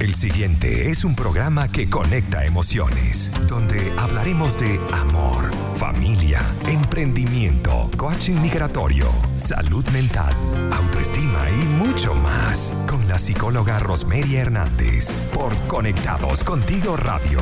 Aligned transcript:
El 0.00 0.14
siguiente 0.14 0.90
es 0.90 1.04
un 1.04 1.14
programa 1.14 1.68
que 1.68 1.88
conecta 1.88 2.44
emociones, 2.44 3.30
donde 3.48 3.92
hablaremos 3.96 4.58
de 4.58 4.80
amor, 4.92 5.50
familia, 5.76 6.40
emprendimiento, 6.66 7.90
coaching 7.96 8.40
migratorio, 8.40 9.06
salud 9.36 9.86
mental, 9.90 10.34
autoestima 10.72 11.48
y 11.48 11.64
mucho 11.84 12.12
más 12.12 12.74
con 12.88 13.06
la 13.06 13.18
psicóloga 13.18 13.78
Rosmeria 13.78 14.42
Hernández 14.42 15.14
por 15.32 15.56
Conectados 15.68 16.42
Contigo 16.42 16.96
Radio. 16.96 17.38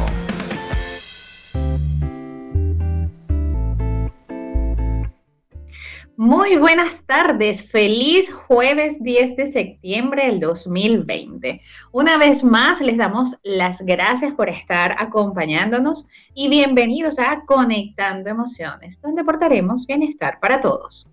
Muy 6.19 6.57
buenas 6.59 7.07
tardes, 7.07 7.65
feliz 7.71 8.31
jueves 8.31 9.03
10 9.03 9.35
de 9.35 9.47
septiembre 9.47 10.27
del 10.27 10.41
2020. 10.41 11.63
Una 11.91 12.19
vez 12.19 12.45
más 12.45 12.83
les 12.83 12.99
damos 12.99 13.39
las 13.43 13.81
gracias 13.81 14.35
por 14.35 14.51
estar 14.51 14.95
acompañándonos 14.99 16.07
y 16.35 16.51
bienvenidos 16.51 17.19
a 17.19 17.45
Conectando 17.47 18.29
Emociones, 18.29 19.01
donde 19.01 19.23
aportaremos 19.23 19.87
bienestar 19.87 20.39
para 20.39 20.61
todos. 20.61 21.11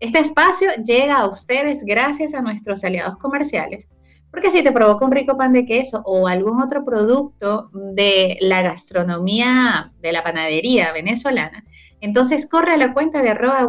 Este 0.00 0.18
espacio 0.18 0.70
llega 0.82 1.18
a 1.18 1.28
ustedes 1.28 1.84
gracias 1.84 2.32
a 2.32 2.40
nuestros 2.40 2.82
aliados 2.84 3.18
comerciales, 3.18 3.86
porque 4.30 4.50
si 4.50 4.62
te 4.62 4.72
provoca 4.72 5.04
un 5.04 5.12
rico 5.12 5.36
pan 5.36 5.52
de 5.52 5.66
queso 5.66 6.00
o 6.06 6.26
algún 6.26 6.62
otro 6.62 6.86
producto 6.86 7.68
de 7.74 8.38
la 8.40 8.62
gastronomía 8.62 9.92
de 10.00 10.12
la 10.12 10.22
panadería 10.22 10.90
venezolana, 10.92 11.64
entonces 12.00 12.48
corre 12.48 12.74
a 12.74 12.76
la 12.76 12.94
cuenta 12.94 13.20
de 13.22 13.30
arroba 13.30 13.64
y 13.64 13.66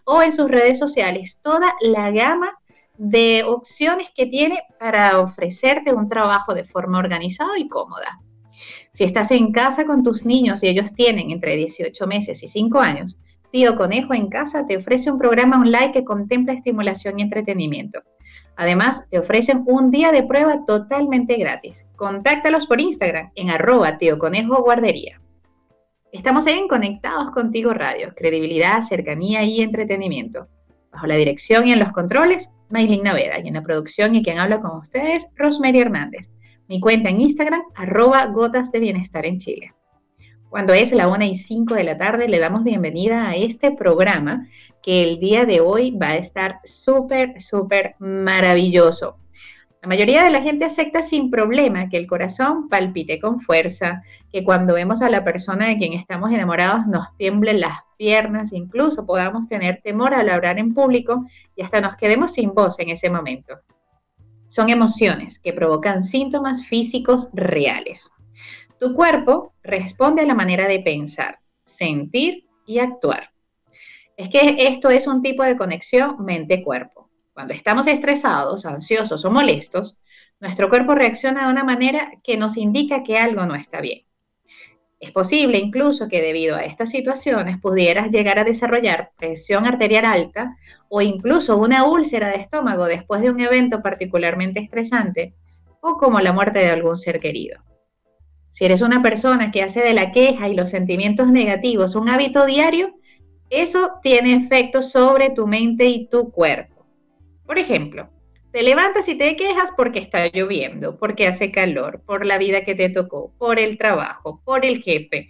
o 0.05 0.21
en 0.21 0.31
sus 0.31 0.51
redes 0.51 0.77
sociales 0.77 1.39
toda 1.41 1.73
la 1.81 2.11
gama 2.11 2.59
de 2.97 3.43
opciones 3.43 4.09
que 4.15 4.25
tiene 4.25 4.61
para 4.79 5.19
ofrecerte 5.19 5.93
un 5.93 6.09
trabajo 6.09 6.53
de 6.53 6.63
forma 6.63 6.99
organizada 6.99 7.57
y 7.57 7.67
cómoda. 7.67 8.19
Si 8.91 9.03
estás 9.03 9.31
en 9.31 9.51
casa 9.51 9.85
con 9.85 10.03
tus 10.03 10.25
niños 10.25 10.63
y 10.63 10.67
ellos 10.67 10.93
tienen 10.93 11.31
entre 11.31 11.55
18 11.55 12.07
meses 12.07 12.41
y 12.43 12.47
5 12.47 12.79
años, 12.79 13.19
Tío 13.51 13.77
Conejo 13.77 14.13
en 14.13 14.27
Casa 14.27 14.65
te 14.65 14.77
ofrece 14.77 15.09
un 15.11 15.17
programa 15.17 15.59
online 15.61 15.91
que 15.93 16.03
contempla 16.03 16.53
estimulación 16.53 17.19
y 17.19 17.21
entretenimiento. 17.21 18.01
Además, 18.55 19.07
te 19.09 19.19
ofrecen 19.19 19.63
un 19.67 19.91
día 19.91 20.11
de 20.11 20.23
prueba 20.23 20.65
totalmente 20.65 21.37
gratis. 21.37 21.87
Contáctalos 21.95 22.65
por 22.65 22.81
Instagram 22.81 23.31
en 23.35 23.51
arroba 23.51 23.99
Tío 23.99 24.17
Conejo 24.17 24.63
Guardería. 24.63 25.21
Estamos 26.11 26.47
en 26.47 26.67
Conectados 26.67 27.31
Contigo 27.31 27.73
Radio, 27.73 28.13
credibilidad, 28.15 28.81
cercanía 28.81 29.43
y 29.43 29.61
entretenimiento. 29.61 30.47
Bajo 30.91 31.05
la 31.05 31.15
dirección 31.15 31.67
y 31.67 31.73
en 31.73 31.79
los 31.79 31.91
controles, 31.91 32.49
Maylin 32.69 33.03
Naveda, 33.03 33.39
y 33.39 33.47
en 33.47 33.53
la 33.53 33.63
producción 33.63 34.15
y 34.15 34.23
quien 34.23 34.39
habla 34.39 34.61
con 34.61 34.77
ustedes, 34.77 35.27
Rosemary 35.35 35.79
Hernández. 35.79 36.29
Mi 36.67 36.79
cuenta 36.79 37.09
en 37.09 37.21
Instagram, 37.21 37.61
arroba 37.75 38.25
gotas 38.27 38.71
de 38.71 38.79
bienestar 38.79 39.25
en 39.25 39.39
Chile. 39.39 39.73
Cuando 40.49 40.73
es 40.73 40.91
la 40.91 41.07
1 41.07 41.25
y 41.25 41.35
5 41.35 41.75
de 41.75 41.83
la 41.83 41.97
tarde, 41.97 42.27
le 42.27 42.39
damos 42.39 42.63
bienvenida 42.63 43.29
a 43.29 43.35
este 43.35 43.71
programa 43.71 44.47
que 44.81 45.03
el 45.03 45.19
día 45.19 45.45
de 45.45 45.59
hoy 45.59 45.91
va 45.91 46.09
a 46.09 46.17
estar 46.17 46.59
súper, 46.63 47.41
súper 47.41 47.95
maravilloso. 47.99 49.17
La 49.81 49.89
mayoría 49.89 50.23
de 50.23 50.31
la 50.31 50.41
gente 50.41 50.65
acepta 50.65 51.03
sin 51.03 51.29
problema 51.29 51.87
que 51.87 51.97
el 51.97 52.07
corazón 52.07 52.67
palpite 52.67 53.19
con 53.19 53.39
fuerza, 53.39 54.01
que 54.31 54.43
cuando 54.43 54.73
vemos 54.73 55.01
a 55.01 55.09
la 55.09 55.23
persona 55.23 55.67
de 55.67 55.77
quien 55.77 55.93
estamos 55.93 56.31
enamorados 56.31 56.87
nos 56.87 57.15
tiemblen 57.15 57.59
las 57.59 57.77
piernas, 57.95 58.53
incluso 58.53 59.05
podamos 59.05 59.47
tener 59.47 59.81
temor 59.83 60.13
al 60.13 60.29
hablar 60.29 60.57
en 60.57 60.73
público 60.73 61.25
y 61.55 61.61
hasta 61.61 61.79
nos 61.79 61.95
quedemos 61.95 62.33
sin 62.33 62.53
voz 62.53 62.79
en 62.79 62.89
ese 62.89 63.09
momento. 63.09 63.59
Son 64.47 64.69
emociones 64.69 65.39
que 65.39 65.53
provocan 65.53 66.03
síntomas 66.03 66.65
físicos 66.65 67.29
reales. 67.33 68.09
Tu 68.79 68.93
cuerpo 68.93 69.53
responde 69.61 70.23
a 70.23 70.25
la 70.25 70.35
manera 70.35 70.67
de 70.67 70.79
pensar, 70.79 71.39
sentir 71.65 72.47
y 72.65 72.79
actuar. 72.79 73.31
Es 74.15 74.29
que 74.29 74.67
esto 74.67 74.89
es 74.89 75.05
un 75.05 75.21
tipo 75.21 75.43
de 75.43 75.57
conexión 75.57 76.23
mente-cuerpo. 76.23 77.06
Cuando 77.37 77.53
estamos 77.53 77.85
estresados, 77.85 78.65
ansiosos 78.65 79.23
o 79.23 79.29
molestos, 79.29 79.99
nuestro 80.39 80.69
cuerpo 80.69 80.95
reacciona 80.95 81.45
de 81.45 81.51
una 81.51 81.63
manera 81.63 82.13
que 82.23 82.35
nos 82.35 82.57
indica 82.57 83.03
que 83.03 83.19
algo 83.19 83.45
no 83.45 83.53
está 83.53 83.79
bien. 83.79 84.07
Es 84.99 85.11
posible 85.11 85.59
incluso 85.59 86.07
que 86.07 86.23
debido 86.23 86.55
a 86.55 86.61
estas 86.61 86.89
situaciones 86.89 87.59
pudieras 87.59 88.09
llegar 88.09 88.39
a 88.39 88.43
desarrollar 88.43 89.11
presión 89.19 89.67
arterial 89.67 90.05
alta 90.05 90.57
o 90.89 91.03
incluso 91.03 91.57
una 91.57 91.85
úlcera 91.85 92.29
de 92.29 92.37
estómago 92.37 92.85
después 92.85 93.21
de 93.21 93.29
un 93.29 93.39
evento 93.39 93.83
particularmente 93.83 94.59
estresante 94.59 95.35
o 95.79 95.95
como 95.97 96.19
la 96.19 96.33
muerte 96.33 96.57
de 96.57 96.71
algún 96.71 96.97
ser 96.97 97.19
querido. 97.19 97.61
Si 98.49 98.65
eres 98.65 98.81
una 98.81 99.03
persona 99.03 99.51
que 99.51 99.61
hace 99.61 99.81
de 99.81 99.93
la 99.93 100.11
queja 100.11 100.49
y 100.49 100.55
los 100.55 100.71
sentimientos 100.71 101.27
negativos 101.27 101.93
un 101.93 102.09
hábito 102.09 102.47
diario, 102.47 102.95
eso 103.51 103.99
tiene 104.01 104.33
efectos 104.33 104.91
sobre 104.91 105.29
tu 105.29 105.45
mente 105.45 105.85
y 105.85 106.07
tu 106.07 106.31
cuerpo. 106.31 106.76
Por 107.47 107.57
ejemplo, 107.57 108.09
te 108.51 108.61
levantas 108.61 109.07
y 109.07 109.15
te 109.15 109.35
quejas 109.35 109.71
porque 109.75 109.99
está 109.99 110.27
lloviendo, 110.27 110.97
porque 110.97 111.27
hace 111.27 111.51
calor, 111.51 112.01
por 112.05 112.25
la 112.25 112.37
vida 112.37 112.65
que 112.65 112.75
te 112.75 112.89
tocó, 112.89 113.33
por 113.37 113.59
el 113.59 113.77
trabajo, 113.77 114.41
por 114.43 114.65
el 114.65 114.83
jefe, 114.83 115.29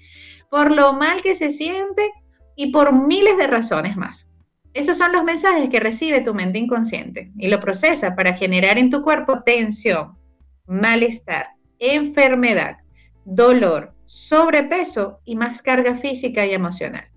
por 0.50 0.72
lo 0.72 0.94
mal 0.94 1.22
que 1.22 1.36
se 1.36 1.52
siente 1.52 2.12
y 2.56 2.72
por 2.72 2.92
miles 2.92 3.38
de 3.38 3.48
razones 3.48 3.96
más. 3.96 4.28
Esos 4.74 4.98
son 4.98 5.12
los 5.12 5.24
mensajes 5.24 5.70
que 5.70 5.80
recibe 5.80 6.22
tu 6.22 6.34
mente 6.34 6.60
inconsciente 6.60 7.32
y 7.38 7.48
lo 7.48 7.60
procesa 7.60 8.16
para 8.16 8.34
generar 8.34 8.78
en 8.78 8.90
tu 8.90 9.02
cuerpo 9.02 9.44
tensión, 9.44 10.18
malestar, 10.66 11.50
enfermedad, 11.80 12.78
dolor, 13.26 13.94
sobrepeso 14.06 15.20
y 15.26 15.36
más 15.36 15.62
carga 15.62 15.98
física 15.98 16.46
y 16.46 16.54
emocional. 16.54 17.08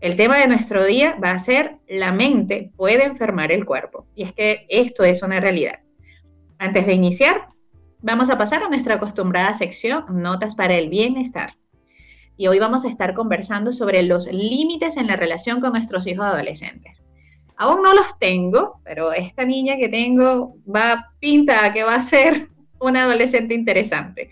El 0.00 0.16
tema 0.16 0.38
de 0.38 0.46
nuestro 0.46 0.84
día 0.84 1.16
va 1.22 1.30
a 1.30 1.38
ser 1.38 1.78
la 1.88 2.12
mente 2.12 2.70
puede 2.76 3.04
enfermar 3.04 3.50
el 3.50 3.64
cuerpo. 3.64 4.06
Y 4.14 4.24
es 4.24 4.34
que 4.34 4.66
esto 4.68 5.04
es 5.04 5.22
una 5.22 5.40
realidad. 5.40 5.80
Antes 6.58 6.86
de 6.86 6.92
iniciar, 6.92 7.48
vamos 8.02 8.28
a 8.28 8.36
pasar 8.36 8.62
a 8.62 8.68
nuestra 8.68 8.96
acostumbrada 8.96 9.54
sección 9.54 10.04
Notas 10.10 10.54
para 10.54 10.76
el 10.76 10.90
Bienestar. 10.90 11.54
Y 12.36 12.46
hoy 12.48 12.58
vamos 12.58 12.84
a 12.84 12.88
estar 12.88 13.14
conversando 13.14 13.72
sobre 13.72 14.02
los 14.02 14.26
límites 14.26 14.98
en 14.98 15.06
la 15.06 15.16
relación 15.16 15.62
con 15.62 15.72
nuestros 15.72 16.06
hijos 16.06 16.26
adolescentes. 16.26 17.02
Aún 17.56 17.82
no 17.82 17.94
los 17.94 18.18
tengo, 18.18 18.80
pero 18.84 19.14
esta 19.14 19.46
niña 19.46 19.76
que 19.76 19.88
tengo 19.88 20.56
va 20.68 21.12
pinta 21.20 21.72
que 21.72 21.84
va 21.84 21.94
a 21.94 22.00
ser 22.02 22.50
una 22.78 23.04
adolescente 23.04 23.54
interesante. 23.54 24.28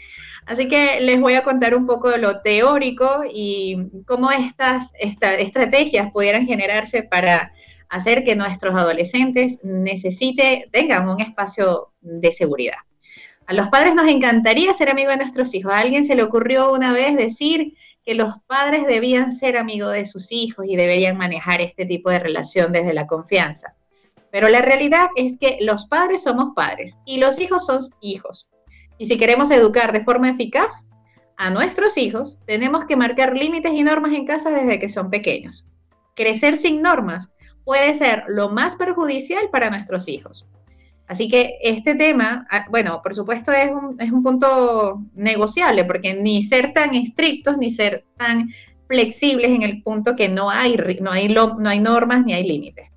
Así 0.46 0.68
que 0.68 1.00
les 1.00 1.20
voy 1.20 1.34
a 1.34 1.42
contar 1.42 1.74
un 1.74 1.86
poco 1.86 2.10
de 2.10 2.18
lo 2.18 2.40
teórico 2.42 3.22
y 3.32 3.88
cómo 4.06 4.30
estas, 4.30 4.92
estrategias 4.98 6.12
pudieran 6.12 6.46
generarse 6.46 7.02
para 7.02 7.52
hacer 7.88 8.24
que 8.24 8.36
nuestros 8.36 8.74
adolescentes 8.76 9.58
necesite, 9.62 10.68
tengan 10.70 11.08
un 11.08 11.20
espacio 11.20 11.92
de 12.00 12.32
seguridad. 12.32 12.78
A 13.46 13.52
los 13.52 13.68
padres 13.68 13.94
nos 13.94 14.08
encantaría 14.08 14.72
ser 14.74 14.90
amigos 14.90 15.14
de 15.14 15.22
nuestros 15.22 15.54
hijos. 15.54 15.72
A 15.72 15.78
alguien 15.78 16.04
se 16.04 16.14
le 16.14 16.22
ocurrió 16.22 16.72
una 16.72 16.92
vez 16.92 17.16
decir 17.16 17.74
que 18.04 18.14
los 18.14 18.34
padres 18.46 18.86
debían 18.86 19.32
ser 19.32 19.56
amigos 19.56 19.92
de 19.92 20.06
sus 20.06 20.30
hijos 20.32 20.66
y 20.68 20.76
deberían 20.76 21.16
manejar 21.16 21.60
este 21.60 21.86
tipo 21.86 22.10
de 22.10 22.18
relación 22.18 22.72
desde 22.72 22.94
la 22.94 23.06
confianza. 23.06 23.74
Pero 24.30 24.48
la 24.48 24.60
realidad 24.60 25.08
es 25.16 25.38
que 25.38 25.58
los 25.60 25.86
padres 25.86 26.22
somos 26.22 26.54
padres 26.54 26.98
y 27.04 27.18
los 27.18 27.38
hijos 27.38 27.66
son 27.66 27.80
hijos. 28.00 28.48
Y 28.98 29.06
si 29.06 29.18
queremos 29.18 29.50
educar 29.50 29.92
de 29.92 30.04
forma 30.04 30.30
eficaz 30.30 30.86
a 31.36 31.50
nuestros 31.50 31.96
hijos, 31.98 32.40
tenemos 32.46 32.84
que 32.86 32.96
marcar 32.96 33.36
límites 33.36 33.72
y 33.72 33.82
normas 33.82 34.12
en 34.12 34.26
casa 34.26 34.50
desde 34.50 34.78
que 34.78 34.88
son 34.88 35.10
pequeños. 35.10 35.66
Crecer 36.14 36.56
sin 36.56 36.80
normas 36.80 37.32
puede 37.64 37.94
ser 37.94 38.24
lo 38.28 38.50
más 38.50 38.76
perjudicial 38.76 39.50
para 39.50 39.70
nuestros 39.70 40.08
hijos. 40.08 40.46
Así 41.06 41.28
que 41.28 41.58
este 41.60 41.94
tema, 41.94 42.46
ah, 42.50 42.66
bueno, 42.70 43.00
por 43.02 43.14
supuesto 43.14 43.52
es 43.52 43.70
un, 43.70 44.00
es 44.00 44.10
un 44.10 44.22
punto 44.22 45.02
negociable, 45.14 45.84
porque 45.84 46.14
ni 46.14 46.40
ser 46.42 46.72
tan 46.72 46.94
estrictos 46.94 47.58
ni 47.58 47.70
ser 47.70 48.04
tan 48.16 48.50
flexibles 48.86 49.50
en 49.50 49.62
el 49.62 49.82
punto 49.82 50.16
que 50.16 50.28
no 50.28 50.50
hay, 50.50 50.76
no 51.00 51.10
hay, 51.10 51.28
no 51.28 51.68
hay 51.68 51.80
normas 51.80 52.24
ni 52.24 52.32
hay 52.32 52.44
límites 52.44 52.93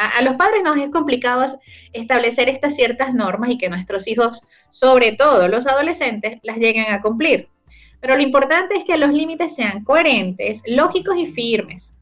a, 0.00 0.22
los 0.22 0.36
padres 0.36 0.62
nos 0.64 0.78
es 0.78 0.90
complicado 0.90 1.44
establecer 1.92 2.48
estas 2.48 2.74
ciertas 2.74 3.12
normas 3.12 3.50
y 3.50 3.58
que 3.58 3.68
nuestros 3.68 4.08
hijos, 4.08 4.42
sobre 4.70 5.12
todo 5.12 5.46
los 5.48 5.66
adolescentes, 5.66 6.38
las 6.42 6.56
lleguen 6.56 6.90
a 6.90 7.02
cumplir. 7.02 7.48
Pero 8.00 8.16
lo 8.16 8.22
importante 8.22 8.76
es 8.76 8.84
que 8.84 8.96
los 8.96 9.10
límites 9.10 9.54
sean 9.54 9.84
coherentes, 9.84 10.62
lógicos 10.66 11.16
y 11.18 11.26
firmes. 11.26 11.94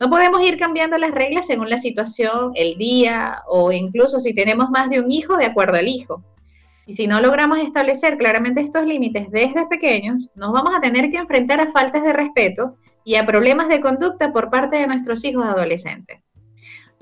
No 0.00 0.08
podemos 0.08 0.42
ir 0.42 0.56
cambiando 0.58 0.96
las 0.96 1.10
reglas 1.10 1.46
según 1.46 1.68
la 1.68 1.76
situación, 1.76 2.52
el 2.54 2.78
día 2.78 3.42
o 3.46 3.70
incluso 3.72 4.20
si 4.20 4.34
tenemos 4.34 4.70
más 4.70 4.88
de 4.88 5.00
un 5.00 5.10
hijo 5.10 5.36
de 5.36 5.44
acuerdo 5.44 5.76
al 5.76 5.86
hijo. 5.86 6.24
Y 6.86 6.94
si 6.94 7.06
no 7.06 7.20
logramos 7.20 7.58
establecer 7.58 8.16
claramente 8.16 8.62
estos 8.62 8.86
límites 8.86 9.30
desde 9.30 9.66
pequeños, 9.66 10.30
nos 10.34 10.52
vamos 10.52 10.74
a 10.74 10.80
tener 10.80 11.10
que 11.10 11.18
enfrentar 11.18 11.60
a 11.60 11.70
faltas 11.70 12.02
de 12.02 12.12
respeto 12.12 12.76
y 13.04 13.16
a 13.16 13.26
problemas 13.26 13.68
de 13.68 13.80
conducta 13.80 14.32
por 14.32 14.50
parte 14.50 14.76
de 14.76 14.86
nuestros 14.86 15.24
hijos 15.24 15.44
adolescentes. 15.44 16.23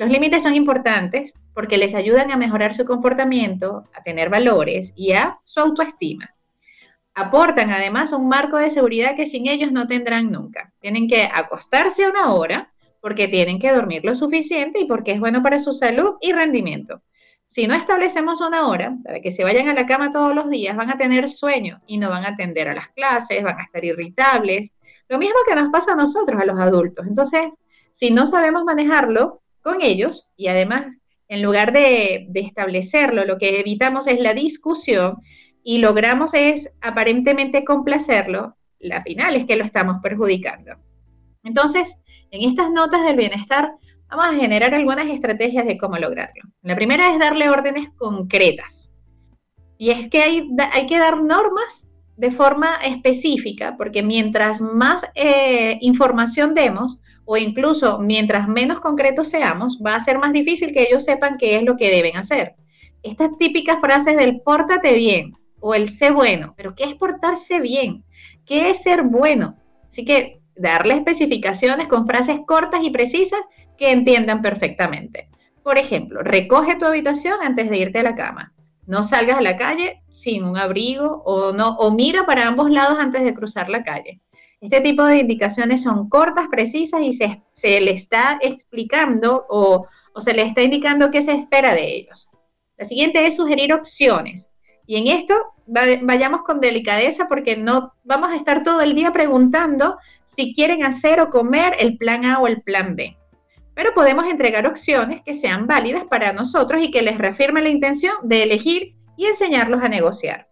Los 0.03 0.11
límites 0.11 0.43
son 0.43 0.57
importantes 0.57 1.33
porque 1.55 1.79
les 1.79 1.95
ayudan 1.95 2.33
a 2.33 2.37
mejorar 2.37 2.75
su 2.75 2.85
comportamiento, 2.85 3.85
a 3.95 4.03
tener 4.03 4.31
valores 4.31 4.93
y 4.97 5.13
a 5.13 5.39
su 5.45 5.61
autoestima. 5.61 6.35
Aportan 7.15 7.71
además 7.71 8.11
un 8.11 8.27
marco 8.27 8.57
de 8.57 8.71
seguridad 8.71 9.15
que 9.15 9.27
sin 9.27 9.47
ellos 9.47 9.71
no 9.71 9.87
tendrán 9.87 10.33
nunca. 10.33 10.73
Tienen 10.81 11.07
que 11.07 11.31
acostarse 11.33 12.11
una 12.11 12.35
hora 12.35 12.73
porque 13.01 13.29
tienen 13.29 13.61
que 13.61 13.71
dormir 13.71 14.05
lo 14.05 14.17
suficiente 14.17 14.81
y 14.81 14.87
porque 14.87 15.13
es 15.13 15.21
bueno 15.21 15.41
para 15.41 15.61
su 15.61 15.73
salud 15.73 16.17
y 16.21 16.33
rendimiento. 16.33 17.01
Si 17.47 17.69
no 17.69 17.75
establecemos 17.77 18.41
una 18.41 18.67
hora 18.67 18.97
para 19.05 19.21
que 19.21 19.31
se 19.31 19.45
vayan 19.45 19.69
a 19.69 19.75
la 19.75 19.87
cama 19.87 20.11
todos 20.11 20.35
los 20.35 20.51
días, 20.51 20.77
van 20.77 20.91
a 20.91 20.99
tener 20.99 21.29
sueño 21.29 21.81
y 21.87 21.99
no 21.99 22.11
van 22.11 22.25
a 22.25 22.31
atender 22.31 22.67
a 22.67 22.75
las 22.75 22.89
clases, 22.89 23.45
van 23.45 23.61
a 23.61 23.63
estar 23.63 23.85
irritables. 23.85 24.73
Lo 25.09 25.21
mismo 25.21 25.37
que 25.49 25.55
nos 25.55 25.71
pasa 25.71 25.93
a 25.93 25.97
nosotros, 25.97 26.43
a 26.43 26.45
los 26.45 26.59
adultos. 26.59 27.07
Entonces, 27.07 27.51
si 27.93 28.11
no 28.11 28.27
sabemos 28.27 28.65
manejarlo 28.65 29.42
con 29.63 29.81
ellos 29.81 30.31
y 30.37 30.49
además, 30.49 30.97
en 31.29 31.43
lugar 31.43 31.73
de, 31.73 32.29
establecerlo, 32.35 33.25
lo 33.25 33.39
que 33.39 33.61
evitamos 33.61 34.07
es 34.07 34.21
la 34.21 34.35
discusión 34.35 35.17
y 35.63 35.79
logramos 35.79 36.35
es 36.35 36.73
aparentemente 36.81 37.65
complacerlo, 37.65 38.57
la 38.79 39.03
final 39.03 39.37
es 39.37 39.47
que 39.47 39.57
lo 39.57 39.65
estamos 39.65 40.03
perjudicando. 40.03 40.73
Entonces, 41.45 41.99
en 42.31 42.49
estas 42.49 42.71
notas 42.71 43.05
del 43.05 43.17
bienestar 43.17 43.73
Vamos 44.13 44.27
a 44.27 44.39
generar 44.39 44.75
algunas 44.75 45.07
estrategias 45.07 45.65
de 45.65 45.79
cómo 45.79 45.97
lograrlo. 45.97 46.43
La 46.61 46.77
primera 46.77 47.11
es 47.11 47.19
darle 47.19 47.49
órdenes 47.49 47.89
concretas. 47.97 48.93
Y 49.79 49.89
es 49.91 50.11
que 50.11 50.23
hay, 50.23 50.51
hay 50.71 50.87
que 50.87 50.99
dar 50.99 51.23
normas 51.23 51.91
de 52.23 52.31
forma 52.31 52.77
específica, 52.85 53.75
porque 53.77 54.01
mientras 54.01 54.61
más 54.61 55.05
eh, 55.17 55.77
información 55.81 56.55
demos, 56.55 57.01
o 57.25 57.37
incluso 57.37 57.99
mientras 57.99 58.47
menos 58.47 58.79
concretos 58.79 59.29
seamos, 59.29 59.81
va 59.85 59.97
a 59.97 60.01
ser 60.01 60.21
más 60.21 60.33
difícil 60.33 60.73
que 60.73 60.85
ellos 60.85 61.05
sepan 61.05 61.37
qué 61.37 61.57
es 61.57 61.65
lo 61.65 61.77
que 61.77 61.91
deben 61.91 62.17
hacer. 62.17 62.55
Estas 63.03 63.37
típicas 63.39 63.81
frases 63.81 64.17
del 64.17 64.41
pórtate 64.41 64.95
bien 64.95 65.33
o 65.59 65.75
el 65.75 65.89
sé 65.89 66.13
bueno, 66.13 66.55
pero 66.57 66.77
¿qué 66.77 66.85
es 66.85 66.95
portarse 66.95 67.59
bien? 67.61 68.05
¿Qué 68.47 68.71
es 68.71 68.85
ser 68.85 69.03
bueno? 69.03 69.57
Así 69.89 70.05
que 70.05 70.43
darle 70.55 70.95
especificaciones 70.95 71.89
con 71.89 72.07
frases 72.07 72.39
cortas 72.47 72.85
y 72.85 72.91
precisas 72.91 73.41
que 73.77 73.91
entiendan 73.91 74.43
perfectamente. 74.43 75.29
Por 75.65 75.77
ejemplo, 75.77 76.23
recoge 76.23 76.77
tu 76.77 76.85
habitación 76.85 77.35
antes 77.43 77.69
de 77.69 77.79
irte 77.79 77.99
a 77.99 78.05
la 78.05 78.15
cama. 78.15 78.52
No 78.87 79.03
salgas 79.03 79.39
a 79.39 79.43
la 79.43 79.57
calle 79.57 80.03
sin 80.09 80.45
un 80.45 80.57
abrigo 80.57 81.23
o, 81.25 81.53
no, 81.53 81.77
o 81.77 81.93
mira 81.93 82.27
para 82.27 82.47
ambos 82.47 82.71
lados 82.71 82.99
antes 82.99 83.23
de 83.23 83.35
cruzar 83.35 83.69
la 83.69 83.85
calle. 83.85 84.21
Este 84.61 84.81
tipo 84.81 85.05
de 85.05 85.19
indicaciones 85.19 85.83
son 85.83 86.09
cortas, 86.09 86.47
precisas 86.51 87.03
y 87.03 87.13
se, 87.13 87.43
se 87.53 87.81
le 87.81 87.93
está 87.93 88.39
explicando 88.41 89.47
o, 89.49 89.87
o 90.13 90.21
se 90.21 90.35
le 90.35 90.43
está 90.43 90.63
indicando 90.63 91.11
qué 91.11 91.23
se 91.23 91.33
espera 91.33 91.75
de 91.75 91.97
ellos. 91.97 92.31
La 92.77 92.85
siguiente 92.85 93.27
es 93.27 93.37
sugerir 93.37 93.73
opciones. 93.73 94.51
Y 94.87 94.97
en 94.97 95.07
esto 95.07 95.35
vayamos 95.67 96.43
con 96.43 96.61
delicadeza 96.61 97.29
porque 97.29 97.57
no 97.57 97.95
vamos 98.05 98.31
a 98.31 98.37
estar 98.37 98.63
todo 98.63 98.81
el 98.81 98.95
día 98.95 99.13
preguntando 99.13 99.97
si 100.25 100.55
quieren 100.55 100.85
hacer 100.85 101.21
o 101.21 101.31
comer 101.31 101.75
el 101.79 101.97
plan 101.97 102.25
A 102.25 102.41
o 102.41 102.47
el 102.47 102.63
plan 102.63 102.97
B. 102.97 103.17
Pero 103.75 103.95
podemos 103.95 104.27
entregar 104.27 104.67
opciones 104.67 105.23
que 105.23 105.35
sean 105.35 105.67
válidas 105.67 106.05
para 106.05 106.33
nosotros 106.33 106.83
y 106.83 106.91
que 106.91 107.03
les 107.03 107.19
reafirme 107.19 107.63
la 107.63 107.71
intención 107.71 108.15
de 108.23 108.43
elegir 108.43 108.95
y 109.17 109.27
enseñarlos 109.27 109.83
a 109.83 109.89
negociar. 109.89 110.49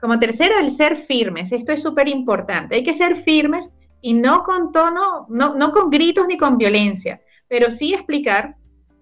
Como 0.00 0.18
tercero, 0.18 0.58
el 0.58 0.70
ser 0.70 0.96
firmes. 0.96 1.50
Esto 1.52 1.72
es 1.72 1.82
súper 1.82 2.08
importante. 2.08 2.76
Hay 2.76 2.82
que 2.84 2.94
ser 2.94 3.16
firmes 3.16 3.70
y 4.00 4.12
no 4.12 4.42
con 4.42 4.70
tono, 4.70 5.26
no, 5.30 5.54
no 5.54 5.72
con 5.72 5.90
gritos 5.90 6.26
ni 6.26 6.36
con 6.36 6.58
violencia, 6.58 7.22
pero 7.48 7.70
sí 7.70 7.94
explicar 7.94 8.56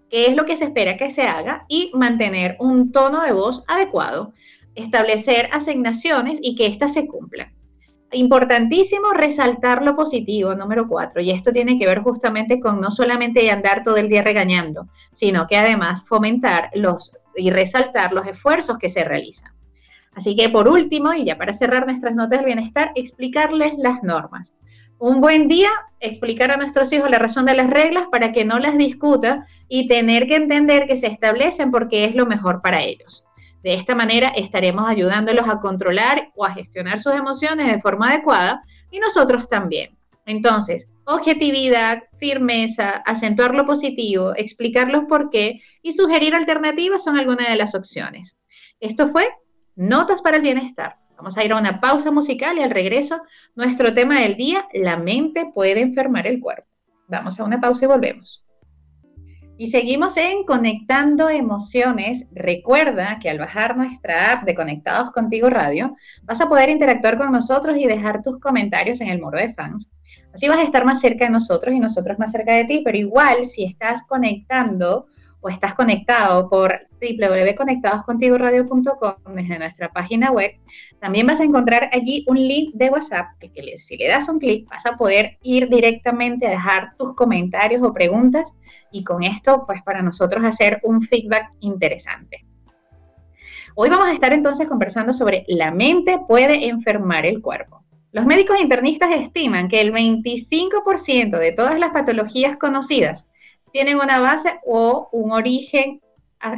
qué 0.08 0.26
es 0.26 0.36
lo 0.36 0.44
que 0.44 0.56
se 0.56 0.66
espera 0.66 0.96
que 0.96 1.10
se 1.10 1.22
haga 1.22 1.64
y 1.68 1.90
mantener 1.94 2.56
un 2.60 2.92
tono 2.92 3.22
de 3.22 3.32
voz 3.32 3.64
adecuado, 3.66 4.32
establecer 4.76 5.48
asignaciones 5.50 6.38
y 6.40 6.54
que 6.54 6.66
éstas 6.66 6.92
se 6.92 7.08
cumplan. 7.08 7.52
Importantísimo 8.12 9.12
resaltar 9.12 9.82
lo 9.82 9.96
positivo, 9.96 10.54
número 10.54 10.86
cuatro, 10.86 11.20
y 11.20 11.30
esto 11.30 11.52
tiene 11.52 11.78
que 11.78 11.86
ver 11.86 12.00
justamente 12.00 12.60
con 12.60 12.80
no 12.80 12.90
solamente 12.90 13.50
andar 13.50 13.82
todo 13.82 13.96
el 13.96 14.08
día 14.08 14.22
regañando, 14.22 14.88
sino 15.12 15.46
que 15.46 15.56
además 15.56 16.04
fomentar 16.06 16.70
los 16.74 17.12
y 17.34 17.50
resaltar 17.50 18.12
los 18.12 18.26
esfuerzos 18.26 18.76
que 18.78 18.90
se 18.90 19.04
realizan. 19.04 19.52
Así 20.14 20.36
que 20.36 20.50
por 20.50 20.68
último, 20.68 21.14
y 21.14 21.24
ya 21.24 21.38
para 21.38 21.54
cerrar 21.54 21.86
nuestras 21.86 22.14
notas 22.14 22.40
del 22.40 22.46
bienestar, 22.46 22.92
explicarles 22.94 23.72
las 23.78 24.02
normas 24.02 24.54
un 25.02 25.20
buen 25.20 25.48
día 25.48 25.68
explicar 25.98 26.52
a 26.52 26.56
nuestros 26.56 26.92
hijos 26.92 27.10
la 27.10 27.18
razón 27.18 27.44
de 27.44 27.54
las 27.54 27.68
reglas 27.68 28.06
para 28.06 28.30
que 28.30 28.44
no 28.44 28.60
las 28.60 28.78
discuta 28.78 29.48
y 29.66 29.88
tener 29.88 30.28
que 30.28 30.36
entender 30.36 30.86
que 30.86 30.96
se 30.96 31.08
establecen 31.08 31.72
porque 31.72 32.04
es 32.04 32.14
lo 32.14 32.24
mejor 32.24 32.62
para 32.62 32.82
ellos. 32.82 33.24
De 33.62 33.74
esta 33.74 33.94
manera 33.94 34.28
estaremos 34.28 34.88
ayudándolos 34.88 35.48
a 35.48 35.60
controlar 35.60 36.30
o 36.34 36.44
a 36.44 36.52
gestionar 36.52 36.98
sus 36.98 37.14
emociones 37.14 37.70
de 37.70 37.80
forma 37.80 38.08
adecuada 38.08 38.62
y 38.90 38.98
nosotros 38.98 39.48
también. 39.48 39.96
Entonces, 40.26 40.88
objetividad, 41.04 42.02
firmeza, 42.18 43.02
acentuar 43.06 43.54
lo 43.54 43.66
positivo, 43.66 44.34
explicar 44.36 44.90
los 44.90 45.04
por 45.04 45.30
qué 45.30 45.60
y 45.82 45.92
sugerir 45.92 46.34
alternativas 46.34 47.04
son 47.04 47.16
algunas 47.16 47.48
de 47.48 47.56
las 47.56 47.74
opciones. 47.74 48.38
Esto 48.80 49.08
fue 49.08 49.28
Notas 49.74 50.22
para 50.22 50.36
el 50.36 50.42
Bienestar. 50.42 50.98
Vamos 51.16 51.36
a 51.36 51.44
ir 51.44 51.52
a 51.52 51.58
una 51.58 51.80
pausa 51.80 52.10
musical 52.10 52.58
y 52.58 52.62
al 52.62 52.70
regreso, 52.70 53.22
nuestro 53.54 53.94
tema 53.94 54.20
del 54.20 54.36
día, 54.36 54.66
la 54.74 54.96
mente 54.96 55.50
puede 55.54 55.80
enfermar 55.80 56.26
el 56.26 56.40
cuerpo. 56.40 56.68
Vamos 57.06 57.38
a 57.38 57.44
una 57.44 57.60
pausa 57.60 57.84
y 57.84 57.88
volvemos. 57.88 58.44
Y 59.62 59.68
seguimos 59.68 60.16
en 60.16 60.42
Conectando 60.42 61.28
Emociones. 61.28 62.26
Recuerda 62.32 63.20
que 63.22 63.30
al 63.30 63.38
bajar 63.38 63.76
nuestra 63.76 64.32
app 64.32 64.42
de 64.42 64.56
Conectados 64.56 65.12
Contigo 65.12 65.48
Radio, 65.50 65.96
vas 66.24 66.40
a 66.40 66.48
poder 66.48 66.68
interactuar 66.68 67.16
con 67.16 67.30
nosotros 67.30 67.76
y 67.78 67.86
dejar 67.86 68.24
tus 68.24 68.40
comentarios 68.40 69.00
en 69.00 69.06
el 69.06 69.20
muro 69.20 69.38
de 69.38 69.54
fans. 69.54 69.88
Así 70.34 70.48
vas 70.48 70.58
a 70.58 70.64
estar 70.64 70.84
más 70.84 71.00
cerca 71.00 71.26
de 71.26 71.30
nosotros 71.30 71.72
y 71.72 71.78
nosotros 71.78 72.18
más 72.18 72.32
cerca 72.32 72.54
de 72.54 72.64
ti, 72.64 72.82
pero 72.84 72.98
igual 72.98 73.44
si 73.44 73.62
estás 73.62 74.02
conectando 74.04 75.06
o 75.42 75.50
estás 75.50 75.74
conectado 75.74 76.48
por 76.48 76.88
www.conectadoscontigoradio.com 77.00 79.34
desde 79.34 79.58
nuestra 79.58 79.92
página 79.92 80.30
web, 80.30 80.52
también 81.00 81.26
vas 81.26 81.40
a 81.40 81.44
encontrar 81.44 81.90
allí 81.92 82.24
un 82.28 82.36
link 82.36 82.74
de 82.74 82.88
WhatsApp 82.88 83.26
que 83.40 83.50
si 83.76 83.96
le 83.96 84.06
das 84.08 84.28
un 84.28 84.38
clic 84.38 84.68
vas 84.70 84.86
a 84.86 84.96
poder 84.96 85.38
ir 85.42 85.68
directamente 85.68 86.46
a 86.46 86.50
dejar 86.50 86.96
tus 86.96 87.14
comentarios 87.14 87.82
o 87.82 87.92
preguntas 87.92 88.54
y 88.92 89.02
con 89.04 89.24
esto 89.24 89.64
pues 89.66 89.82
para 89.82 90.00
nosotros 90.00 90.42
hacer 90.44 90.80
un 90.84 91.02
feedback 91.02 91.50
interesante. 91.60 92.46
Hoy 93.74 93.90
vamos 93.90 94.06
a 94.06 94.12
estar 94.12 94.32
entonces 94.32 94.68
conversando 94.68 95.12
sobre 95.12 95.44
la 95.48 95.72
mente 95.72 96.20
puede 96.28 96.68
enfermar 96.68 97.26
el 97.26 97.42
cuerpo. 97.42 97.82
Los 98.12 98.26
médicos 98.26 98.60
internistas 98.60 99.10
estiman 99.12 99.68
que 99.68 99.80
el 99.80 99.92
25% 99.92 101.38
de 101.38 101.52
todas 101.52 101.78
las 101.78 101.90
patologías 101.90 102.56
conocidas 102.58 103.28
tienen 103.72 103.96
una 103.96 104.20
base 104.20 104.60
o 104.64 105.08
un 105.12 105.32
origen 105.32 106.00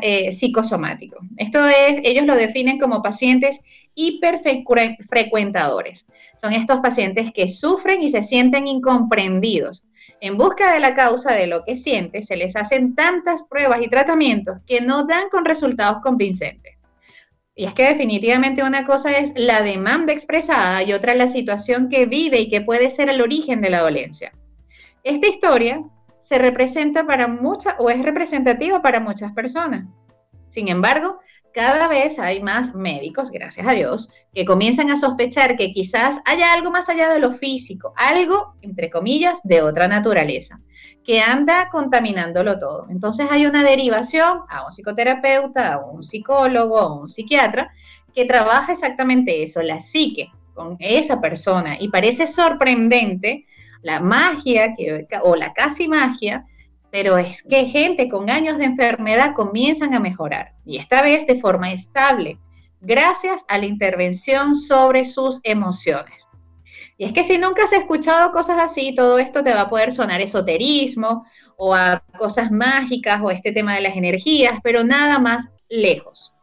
eh, 0.00 0.33
psicosomático. 0.33 1.18
Esto 1.37 1.66
es, 1.66 2.00
ellos 2.04 2.25
lo 2.25 2.37
definen 2.37 2.78
como 2.78 3.02
pacientes 3.02 3.61
hiperfrecuentadores. 3.94 6.06
Son 6.40 6.54
estos 6.54 6.80
pacientes 6.80 7.30
que 7.35 7.49
sufren 7.49 8.02
y 8.02 8.09
se 8.09 8.23
sienten 8.23 8.66
incomprendidos. 8.66 9.85
En 10.21 10.38
busca 10.38 10.73
de 10.73 10.80
la 10.80 10.94
causa 10.94 11.33
de 11.33 11.47
lo 11.47 11.64
que 11.64 11.76
siente, 11.76 12.23
se 12.23 12.37
les 12.37 12.56
hacen 12.56 12.94
tantas 12.94 13.42
pruebas 13.42 13.83
y 13.83 13.88
tratamientos 13.88 14.56
que 14.66 14.80
no 14.80 15.04
dan 15.04 15.28
con 15.30 15.44
resultados 15.44 16.00
convincentes. 16.02 16.78
Y 17.54 17.66
es 17.66 17.75
que 17.75 17.85
definitivamente 17.85 18.62
una 18.62 18.87
cosa 18.87 19.12
es 19.12 19.35
la 19.37 19.61
demanda 19.62 20.14
expresada 20.14 20.83
y 20.83 20.94
otra 20.94 21.14
la 21.14 21.28
situación 21.28 21.90
que 21.90 22.06
vive 22.06 22.40
y 22.40 22.49
que 22.49 22.62
puede 22.62 22.88
ser 22.88 23.11
el 23.11 23.21
origen 23.21 23.61
de 23.61 23.71
la 23.71 23.80
dolencia. 23.80 24.33
Esta 25.04 25.28
historia 25.28 25.85
se 26.25 26.38
representa 26.38 27.07
para 27.07 27.28
muchas 27.28 27.75
o 27.78 27.90
es 27.90 28.02
representativa 28.02 28.81
para 28.81 28.99
muchas 28.99 29.33
personas. 29.33 29.85
Sin 30.49 30.69
embargo, 30.69 31.19
cada 31.52 31.87
vez 31.87 32.19
hay 32.19 32.43
más 32.43 32.75
médicos, 32.75 33.31
gracias 33.31 33.66
a 33.66 33.73
Dios, 33.73 34.09
que 34.33 34.47
comienzan 34.47 34.90
a 34.90 34.97
sospechar 34.97 35.59
que 35.59 35.75
quizás 35.75 36.23
haya 36.25 36.54
algo 36.54 36.71
más 36.71 36.88
allá 36.88 37.11
de 37.11 37.21
lo 37.21 37.33
físico, 37.33 37.93
algo, 37.95 38.54
entre 38.62 38.88
comillas, 38.88 39.40
de 39.45 39.61
otra 39.61 39.87
naturaleza, 39.87 40.61
que 41.04 41.21
anda 41.21 41.69
contaminándolo 41.71 42.59
todo. 42.59 42.87
Entonces 42.88 43.26
hay 43.31 43.45
una 43.45 43.62
derivación 43.62 44.40
a 44.49 44.64
un 44.64 44.73
psicoterapeuta, 44.73 45.75
a 45.75 45.85
un 45.85 46.02
psicólogo, 46.02 46.78
a 46.78 47.00
un 47.02 47.11
psiquiatra, 47.11 47.71
que 48.14 48.25
trabaja 48.25 48.73
exactamente 48.73 49.43
eso, 49.43 49.61
la 49.61 49.78
psique, 49.78 50.33
con 50.54 50.76
esa 50.78 51.21
persona 51.21 51.76
y 51.78 51.88
parece 51.88 52.26
sorprendente 52.26 53.45
la 53.85 54.00
magia 54.00 54.75
o 55.23 55.37
la 55.37 55.53
casi 55.53 55.87
magia, 55.87 56.47
pero 56.91 57.19
es 57.19 57.43
que 57.43 57.67
gente 57.67 58.09
con 58.09 58.31
años 58.31 58.57
de 58.57 58.64
enfermedad 58.64 59.35
comienzan 59.35 59.93
a 59.93 60.00
mejorar 60.00 60.55
y 60.64 60.79
esta 60.79 61.03
vez 61.03 61.26
de 61.26 61.38
forma 61.38 61.71
estable, 61.71 62.38
gracias 62.81 63.45
a 63.47 63.59
la 63.59 63.67
intervención 63.67 64.55
sobre 64.55 65.05
sus 65.05 65.41
emociones. 65.43 66.26
Y 66.97 67.05
es 67.05 67.12
que 67.12 67.25
si 67.25 67.37
nunca 67.37 67.64
has 67.64 67.73
escuchado 67.73 68.33
cosas 68.33 68.59
así, 68.59 68.95
todo 68.95 69.19
esto 69.19 69.45
te 69.45 69.53
va 69.53 69.62
a 69.62 69.69
poder 69.69 69.93
sonar 69.93 70.21
esoterismo 70.21 71.26
o 71.57 71.75
a 71.75 72.03
cosas 72.19 72.50
mágicas 72.50 73.21
o 73.23 73.31
este 73.31 73.53
tema 73.53 73.75
de 73.75 73.83
las 73.83 73.97
energías, 73.97 74.61
pero 74.62 74.83
nada 74.83 75.19
más 75.19 75.49
lejos. 75.69 76.35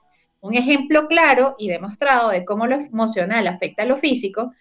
Un 0.41 0.53
ejemplo 0.53 1.07
claro 1.07 1.55
y 1.57 1.69
demostrado 1.69 2.29
de 2.29 2.45
cómo 2.45 2.67
lo 2.67 2.75
emocional 2.75 3.47
afecta 3.47 3.83
a 3.83 3.85
lo 3.87 3.97
físico 3.97 4.51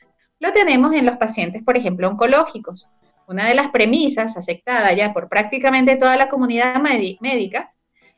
lo 0.40 0.52
tenemos 0.52 0.94
en 0.94 1.06
los 1.06 1.18
pacientes, 1.18 1.62
por 1.62 1.76
ejemplo, 1.76 2.08
oncológicos. 2.08 2.88
Una 3.28 3.46
de 3.46 3.54
las 3.54 3.68
premisas 3.68 4.36
aceptada 4.36 4.92
ya 4.92 5.12
por 5.12 5.28
prácticamente 5.28 5.96
toda 5.96 6.16
la 6.16 6.28
comunidad 6.28 6.80
médica 7.20 7.72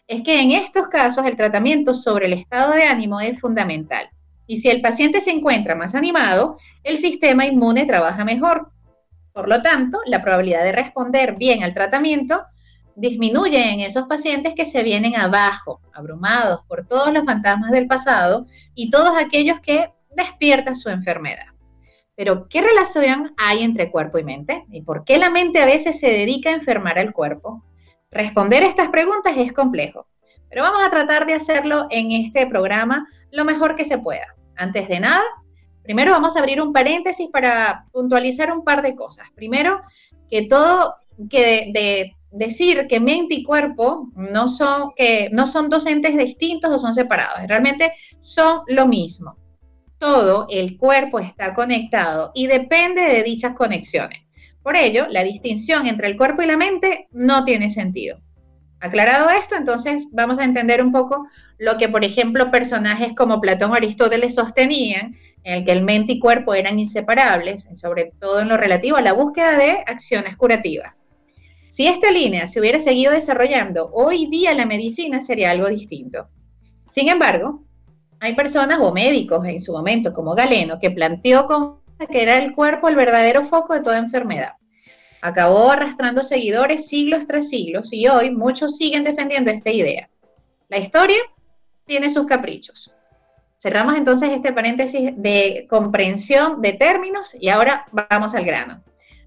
es 0.07 0.23
que 0.23 0.41
en 0.41 0.53
estos 0.53 0.89
casos 0.89 1.27
el 1.27 1.37
tratamiento 1.37 1.95
sobre 1.95 2.27
el 2.27 2.33
estado 2.33 2.73
de 2.73 2.85
ánimo 2.85 3.21
es 3.21 3.39
fundamental. 3.41 4.09
Y 4.47 4.57
si 4.57 4.71
el 4.71 4.81
paciente 4.81 5.21
se 5.21 5.31
encuentra 5.31 5.75
más 5.75 5.95
animado, 5.95 6.59
el 6.85 6.97
sistema 6.97 7.45
inmune 7.45 7.87
trabaja 7.87 8.25
mejor. 8.25 8.71
Por 9.33 9.49
lo 9.49 9.63
tanto, 9.63 9.99
la 10.07 10.23
probabilidad 10.23 10.65
de 10.65 10.73
responder 10.73 11.35
bien 11.37 11.63
al 11.63 11.75
tratamiento 11.75 12.43
disminuye 12.95 13.73
en 13.73 13.81
esos 13.81 14.07
pacientes 14.07 14.55
que 14.55 14.67
se 14.67 14.83
vienen 14.83 15.17
abajo, 15.17 15.81
abrumados 15.93 16.61
por 16.69 16.87
todos 16.87 17.13
los 17.13 17.25
fantasmas 17.25 17.71
del 17.71 17.87
pasado 17.87 18.47
y 18.75 18.91
todos 18.91 19.17
aquellos 19.17 19.61
que 19.61 19.91
despiertan 20.15 20.77
su 20.77 20.91
enfermedad. 20.91 21.52
Pero, 22.15 22.47
¿qué 22.49 22.61
relación 22.61 23.35
hay 23.39 23.63
entre 23.63 23.91
cuerpo 23.91 24.19
y 24.19 24.25
mente? 24.25 24.65
¿Y 24.71 24.83
por 24.83 25.05
qué 25.05 25.17
la 25.17 25.31
mente 25.31 25.63
a 25.63 25.67
veces 25.67 25.99
se 25.99 26.11
dedica 26.11 26.51
a 26.51 26.55
enfermar 26.55 26.99
al 26.99 27.13
cuerpo? 27.13 27.65
Responder 28.11 28.63
estas 28.63 28.91
preguntas 28.91 29.33
es 29.37 29.53
complejo, 29.53 30.07
pero 30.51 30.63
vamos 30.63 30.83
a 30.85 30.91
tratar 30.91 31.27
de 31.27 31.33
hacerlo 31.33 31.87
en 31.91 32.13
este 32.13 32.47
programa 32.47 33.09
lo 33.31 33.47
mejor 33.47 33.77
que 33.77 33.87
se 33.87 33.97
pueda. 33.97 34.35
Antes 34.57 34.89
de 34.89 35.01
nada, 35.01 35.23
primero 35.83 36.13
vamos 36.13 36.37
a 36.37 36.41
abrir 36.41 36.61
un 36.61 36.75
paréntesis 36.75 37.31
para 37.33 37.87
puntualizar 37.91 38.53
un 38.53 38.63
par 38.63 38.83
de 38.83 38.95
cosas. 38.95 39.29
Primero, 39.35 39.81
que 40.29 40.43
todo, 40.43 40.97
que 41.31 41.71
de, 41.73 42.15
decir 42.31 42.87
que 42.89 43.01
mente 43.01 43.35
y 43.37 43.45
cuerpo 43.45 44.09
no 44.15 44.49
son, 44.49 44.93
que 44.95 45.31
no 45.33 45.47
son 45.47 45.71
dos 45.71 45.87
entes 45.87 46.17
distintos 46.17 46.71
o 46.71 46.79
son 46.79 46.93
separados, 46.93 47.47
realmente 47.47 47.93
son 48.19 48.61
lo 48.67 48.87
mismo 48.87 49.37
todo 50.03 50.49
el 50.51 50.79
cuerpo 50.79 51.21
está 51.21 51.55
conectado 51.55 52.33
y 52.35 52.49
depende 52.49 53.03
de 53.03 53.23
dichas 53.23 53.55
conexiones. 53.55 54.19
Por 54.61 54.75
ello, 54.75 55.07
la 55.09 55.23
distinción 55.23 55.87
entre 55.87 56.09
el 56.09 56.17
cuerpo 56.17 56.43
y 56.43 56.47
la 56.47 56.57
mente 56.57 57.07
no 57.13 57.45
tiene 57.45 57.71
sentido. 57.71 58.19
Aclarado 58.81 59.31
esto, 59.31 59.55
entonces 59.55 60.09
vamos 60.11 60.41
a 60.41 60.45
entender 60.45 60.83
un 60.83 60.91
poco 60.91 61.29
lo 61.57 61.79
que, 61.79 61.89
por 61.89 62.05
ejemplo, 62.05 62.51
personajes 62.51 63.13
como 63.17 63.41
Platón 63.41 63.71
o 63.71 63.75
Aristóteles 63.75 64.35
sostenían, 64.35 65.15
en 65.45 65.59
el 65.59 65.65
que 65.65 65.71
el 65.71 65.83
mente 65.83 66.15
y 66.15 66.19
cuerpo 66.19 66.53
eran 66.53 66.81
inseparables, 66.81 67.69
sobre 67.77 68.13
todo 68.19 68.41
en 68.41 68.49
lo 68.49 68.57
relativo 68.57 68.97
a 68.97 69.03
la 69.03 69.13
búsqueda 69.13 69.57
de 69.57 69.85
acciones 69.87 70.37
curativas. 70.37 70.95
Si 71.69 71.87
esta 71.87 72.11
línea 72.11 72.49
se 72.49 72.59
hubiera 72.59 72.81
seguido 72.81 73.13
desarrollando, 73.13 73.89
hoy 73.93 74.27
día 74.27 74.53
la 74.53 74.67
medicina 74.67 75.21
sería 75.21 75.53
algo 75.53 75.69
distinto. 75.69 76.27
Sin 76.87 77.09
embargo, 77.09 77.63
hay 78.23 78.37
personas 78.37 78.79
o 78.81 78.93
médicos 78.93 79.45
en 79.47 79.61
su 79.61 79.73
momento, 79.73 80.13
como 80.13 80.37
Galeno, 80.37 80.79
que 80.79 80.93
planteó 80.93 81.83
que 82.09 82.23
era 82.23 82.37
el 82.37 82.55
cuerpo 82.55 82.89
el 82.89 82.95
verdadero 82.95 83.45
foco 83.47 83.75
de 83.75 83.81
toda 83.81 83.99
enfermedad. 83.99 84.53
Acabó 85.21 85.73
arrastrando 85.73 86.23
seguidores 86.23 86.87
siglos 86.87 87.27
tras 87.27 87.49
siglos 87.49 87.93
y 87.93 88.07
hoy 88.07 88.31
muchos 88.31 88.77
siguen 88.77 89.03
defendiendo 89.03 89.51
esta 89.51 89.71
idea. 89.71 90.09
La 90.69 90.79
historia 90.79 91.19
tiene 91.85 92.11
sus 92.11 92.27
caprichos. 92.27 92.95
Cerramos 93.59 93.97
entonces 93.97 94.31
este 94.31 94.53
paréntesis 94.53 95.15
de 95.17 95.67
comprensión 95.69 96.63
de 96.63 96.75
términos 96.75 97.37
y 97.41 97.49
ahora 97.49 97.87
vamos 97.91 98.37
al 98.37 98.45
grano. 98.45 98.85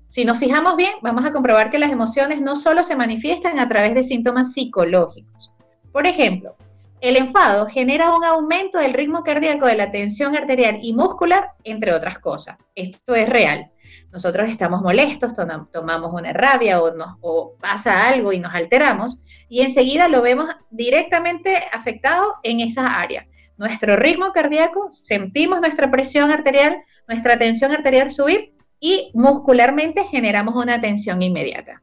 Si 0.07 0.23
nos 0.23 0.37
fijamos 0.37 0.77
bien, 0.77 0.93
vamos 1.01 1.25
a 1.25 1.33
comprobar 1.33 1.69
que 1.69 1.79
las 1.79 1.91
emociones 1.91 2.39
no 2.39 2.55
solo 2.55 2.81
se 2.85 2.95
manifiestan 2.95 3.59
a 3.59 3.67
través 3.67 3.93
de 3.93 4.03
síntomas 4.03 4.53
psicológicos. 4.53 5.51
Por 5.91 6.07
ejemplo, 6.07 6.55
el 7.07 7.17
enfado 7.17 7.67
genera 7.67 8.15
un 8.15 8.23
aumento 8.23 8.79
del 8.79 8.93
ritmo 8.93 9.23
cardíaco, 9.23 9.67
de 9.67 9.75
la 9.75 9.91
tensión 9.91 10.35
arterial 10.35 10.79
y 10.81 10.93
muscular, 10.93 11.51
entre 11.63 11.93
otras 11.93 12.17
cosas. 12.17 12.57
Esto 12.73 13.13
es 13.13 13.29
real. 13.29 13.71
Nosotros 14.11 14.49
estamos 14.49 14.81
molestos, 14.81 15.33
tomamos 15.71 16.13
una 16.13 16.33
rabia 16.33 16.81
o, 16.81 16.95
nos, 16.95 17.17
pasa 17.61 18.07
algo 18.07 18.33
y 18.33 18.39
nos 18.39 18.55
alteramos 18.55 19.21
y 19.47 19.61
enseguida 19.61 20.07
lo 20.07 20.23
vemos 20.23 20.47
directamente 20.71 21.55
afectado 21.71 22.35
en 22.41 22.61
esa 22.61 22.99
área. 22.99 23.27
Nuestro 23.55 23.97
ritmo 23.97 24.31
cardíaco, 24.33 24.87
sentimos 24.89 25.61
nuestra 25.61 25.91
presión 25.91 26.31
arterial, 26.31 26.77
nuestra 27.07 27.37
tensión 27.37 27.71
arterial 27.71 28.09
subir 28.09 28.53
y 28.79 29.11
muscularmente 29.13 30.05
generamos 30.05 30.55
una 30.55 30.81
tensión 30.81 31.21
inmediata. 31.21 31.81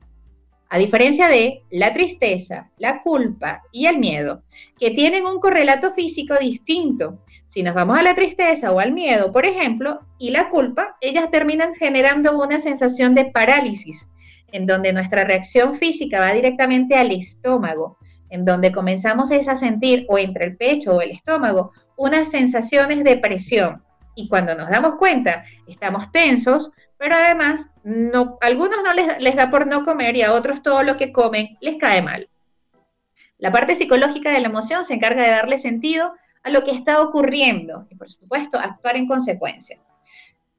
A 0.72 0.78
diferencia 0.78 1.28
de 1.28 1.64
la 1.68 1.92
tristeza, 1.92 2.70
la 2.78 3.02
culpa 3.02 3.62
y 3.72 3.88
el 3.88 3.98
miedo, 3.98 4.42
que 4.80 4.90
tienen 4.90 5.26
un 5.26 5.38
correlato 5.38 5.92
físico 5.92 6.34
distinto. 6.40 7.18
Si 7.48 7.62
nos 7.62 7.74
vamos 7.74 7.98
a 7.98 8.02
la 8.02 8.14
tristeza 8.14 8.72
o 8.72 8.80
al 8.80 8.90
miedo, 8.92 9.32
por 9.32 9.44
ejemplo, 9.44 10.00
y 10.18 10.30
la 10.30 10.48
culpa, 10.48 10.96
ellas 11.02 11.30
terminan 11.30 11.74
generando 11.74 12.42
una 12.42 12.58
sensación 12.58 13.14
de 13.14 13.26
parálisis, 13.26 14.08
en 14.50 14.64
donde 14.66 14.94
nuestra 14.94 15.24
reacción 15.24 15.74
física 15.74 16.20
va 16.20 16.32
directamente 16.32 16.94
al 16.94 17.12
estómago, 17.12 17.98
en 18.30 18.46
donde 18.46 18.72
comenzamos 18.72 19.30
a 19.30 19.56
sentir 19.56 20.06
o 20.08 20.16
entre 20.16 20.46
el 20.46 20.56
pecho 20.56 20.94
o 20.94 21.02
el 21.02 21.10
estómago 21.10 21.72
unas 21.98 22.30
sensaciones 22.30 23.04
de 23.04 23.18
presión. 23.18 23.84
Y 24.14 24.26
cuando 24.26 24.54
nos 24.54 24.70
damos 24.70 24.94
cuenta, 24.96 25.44
estamos 25.68 26.10
tensos, 26.12 26.72
pero 27.02 27.16
además 27.16 27.66
no, 27.82 28.38
algunos 28.40 28.80
no 28.84 28.92
les, 28.94 29.20
les 29.20 29.34
da 29.34 29.50
por 29.50 29.66
no 29.66 29.84
comer 29.84 30.14
y 30.14 30.22
a 30.22 30.32
otros 30.32 30.62
todo 30.62 30.84
lo 30.84 30.96
que 30.96 31.10
comen 31.10 31.58
les 31.60 31.76
cae 31.76 32.00
mal. 32.00 32.28
La 33.38 33.50
parte 33.50 33.74
psicológica 33.74 34.30
de 34.30 34.38
la 34.38 34.46
emoción 34.46 34.84
se 34.84 34.94
encarga 34.94 35.24
de 35.24 35.30
darle 35.30 35.58
sentido 35.58 36.14
a 36.44 36.50
lo 36.50 36.62
que 36.62 36.70
está 36.70 37.02
ocurriendo 37.02 37.88
y 37.90 37.96
por 37.96 38.08
supuesto 38.08 38.56
actuar 38.56 38.96
en 38.96 39.08
consecuencia. 39.08 39.80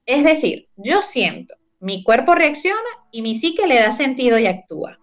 Es 0.06 0.26
decir, 0.26 0.68
yo 0.76 1.02
siento, 1.02 1.56
mi 1.80 2.04
cuerpo 2.04 2.36
reacciona 2.36 2.90
y 3.10 3.22
mi 3.22 3.36
psique 3.36 3.66
le 3.66 3.80
da 3.80 3.94
sentido 3.94 4.38
y 4.38 4.46
actúa. 4.46 5.00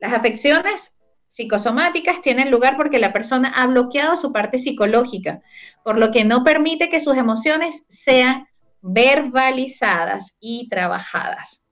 Las 0.00 0.12
afecciones 0.12 0.96
psicosomáticas 1.28 2.20
tienen 2.20 2.50
lugar 2.50 2.76
porque 2.76 2.98
la 2.98 3.12
persona 3.12 3.52
ha 3.54 3.64
bloqueado 3.68 4.16
su 4.16 4.32
parte 4.32 4.58
psicológica, 4.58 5.40
por 5.84 6.00
lo 6.00 6.10
que 6.10 6.24
no 6.24 6.42
permite 6.42 6.90
que 6.90 6.98
sus 6.98 7.16
emociones 7.16 7.86
sean 7.88 8.48
verbalizadas 8.82 10.36
y 10.40 10.68
trabajadas. 10.68 11.64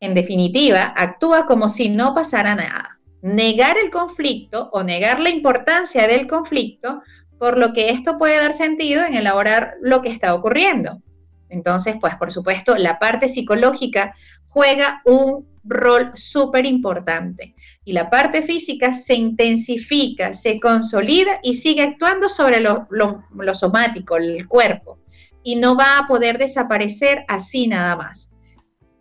En 0.00 0.14
definitiva, 0.14 0.92
actúa 0.96 1.46
como 1.46 1.68
si 1.68 1.88
no 1.88 2.14
pasara 2.14 2.54
nada. 2.54 2.98
Negar 3.22 3.76
el 3.78 3.90
conflicto 3.90 4.68
o 4.72 4.82
negar 4.82 5.20
la 5.20 5.30
importancia 5.30 6.06
del 6.06 6.26
conflicto, 6.26 7.02
por 7.38 7.56
lo 7.58 7.72
que 7.72 7.90
esto 7.90 8.18
puede 8.18 8.36
dar 8.36 8.52
sentido 8.52 9.04
en 9.04 9.14
elaborar 9.14 9.74
lo 9.80 10.02
que 10.02 10.10
está 10.10 10.34
ocurriendo. 10.34 11.00
Entonces, 11.48 11.96
pues 12.00 12.16
por 12.16 12.32
supuesto, 12.32 12.76
la 12.76 12.98
parte 12.98 13.28
psicológica 13.28 14.14
juega 14.48 15.00
un 15.04 15.48
rol 15.64 16.10
súper 16.14 16.66
importante 16.66 17.54
y 17.84 17.92
la 17.92 18.10
parte 18.10 18.42
física 18.42 18.92
se 18.92 19.14
intensifica, 19.14 20.34
se 20.34 20.60
consolida 20.60 21.38
y 21.42 21.54
sigue 21.54 21.82
actuando 21.82 22.28
sobre 22.28 22.60
lo, 22.60 22.86
lo 22.90 23.54
somático, 23.54 24.16
el 24.16 24.46
cuerpo 24.46 24.98
y 25.44 25.56
no 25.56 25.76
va 25.76 25.98
a 25.98 26.08
poder 26.08 26.38
desaparecer 26.38 27.24
así 27.28 27.68
nada 27.68 27.94
más. 27.94 28.30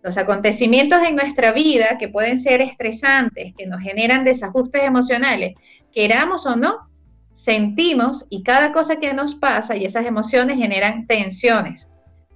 Los 0.03 0.17
acontecimientos 0.17 1.01
en 1.01 1.15
nuestra 1.15 1.53
vida 1.53 1.97
que 1.97 2.09
pueden 2.09 2.38
ser 2.38 2.62
estresantes, 2.62 3.53
que 3.57 3.65
nos 3.65 3.81
generan 3.81 4.25
desajustes 4.25 4.83
emocionales, 4.83 5.55
queramos 5.91 6.45
o 6.45 6.55
no, 6.55 6.89
sentimos 7.33 8.27
y 8.29 8.43
cada 8.43 8.73
cosa 8.73 8.97
que 8.97 9.13
nos 9.13 9.33
pasa 9.33 9.75
y 9.75 9.85
esas 9.85 10.05
emociones 10.05 10.57
generan 10.57 11.07
tensiones 11.07 11.89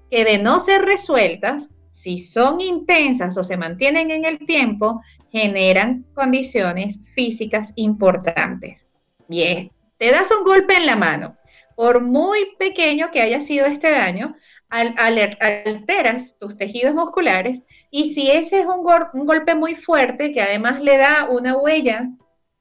que 0.10 0.24
de 0.24 0.38
no 0.38 0.60
ser 0.60 0.84
resueltas, 0.84 1.70
si 1.92 2.18
son 2.18 2.62
intensas 2.62 3.38
o 3.38 3.44
se 3.44 3.58
mantienen 3.58 4.12
en 4.12 4.26
el 4.26 4.40
tiempo, 4.40 5.02
generan 5.32 6.06
condiciones 6.14 7.02
físicas 7.14 7.74
importantes. 7.76 8.88
Bien, 9.28 9.72
te 9.98 10.12
das 10.12 10.32
un 10.32 10.46
golpe 10.46 10.76
en 10.76 10.86
la 10.86 10.96
mano 10.96 11.36
por 11.78 12.02
muy 12.02 12.56
pequeño 12.58 13.12
que 13.12 13.22
haya 13.22 13.40
sido 13.40 13.68
este 13.68 13.92
daño, 13.92 14.36
alteras 14.68 16.36
tus 16.40 16.58
tejidos 16.58 16.96
musculares 16.96 17.62
y 17.92 18.16
si 18.16 18.32
ese 18.32 18.62
es 18.62 18.66
un, 18.66 18.84
golpe 19.28 19.54
muy 19.54 19.76
fuerte 19.76 20.32
que 20.32 20.42
además 20.42 20.82
le 20.82 20.98
da 20.98 21.28
una 21.30 21.56
huella 21.56 22.10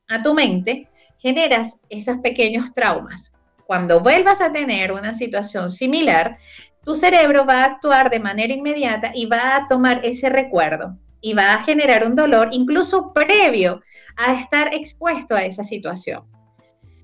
a 0.07 0.23
tu 0.23 0.35
mente, 0.35 0.91
generas 1.17 1.79
esos 1.89 2.19
pequeños 2.19 2.75
traumas. 2.75 3.33
Cuando 3.65 4.01
vuelvas 4.01 4.43
a 4.43 4.53
tener 4.53 4.93
una 4.93 5.15
situación 5.15 5.71
similar, 5.71 6.37
tu 6.85 6.95
cerebro 6.95 7.47
va 7.47 7.63
a 7.63 7.69
actuar 7.69 8.11
de 8.11 8.21
manera 8.21 8.53
inmediata 8.53 9.13
y 9.15 9.25
va 9.25 9.57
a 9.57 9.67
tomar 9.67 10.03
ese 10.05 10.29
recuerdo 10.29 10.99
y 11.23 11.33
va 11.33 11.55
a 11.55 11.63
generar 11.63 12.05
un 12.05 12.17
dolor 12.17 12.51
incluso 12.53 13.15
previo 13.15 13.81
a 14.15 14.35
estar 14.35 14.75
expuesto 14.75 15.35
a 15.35 15.47
esa 15.47 15.65
situación. 15.65 16.36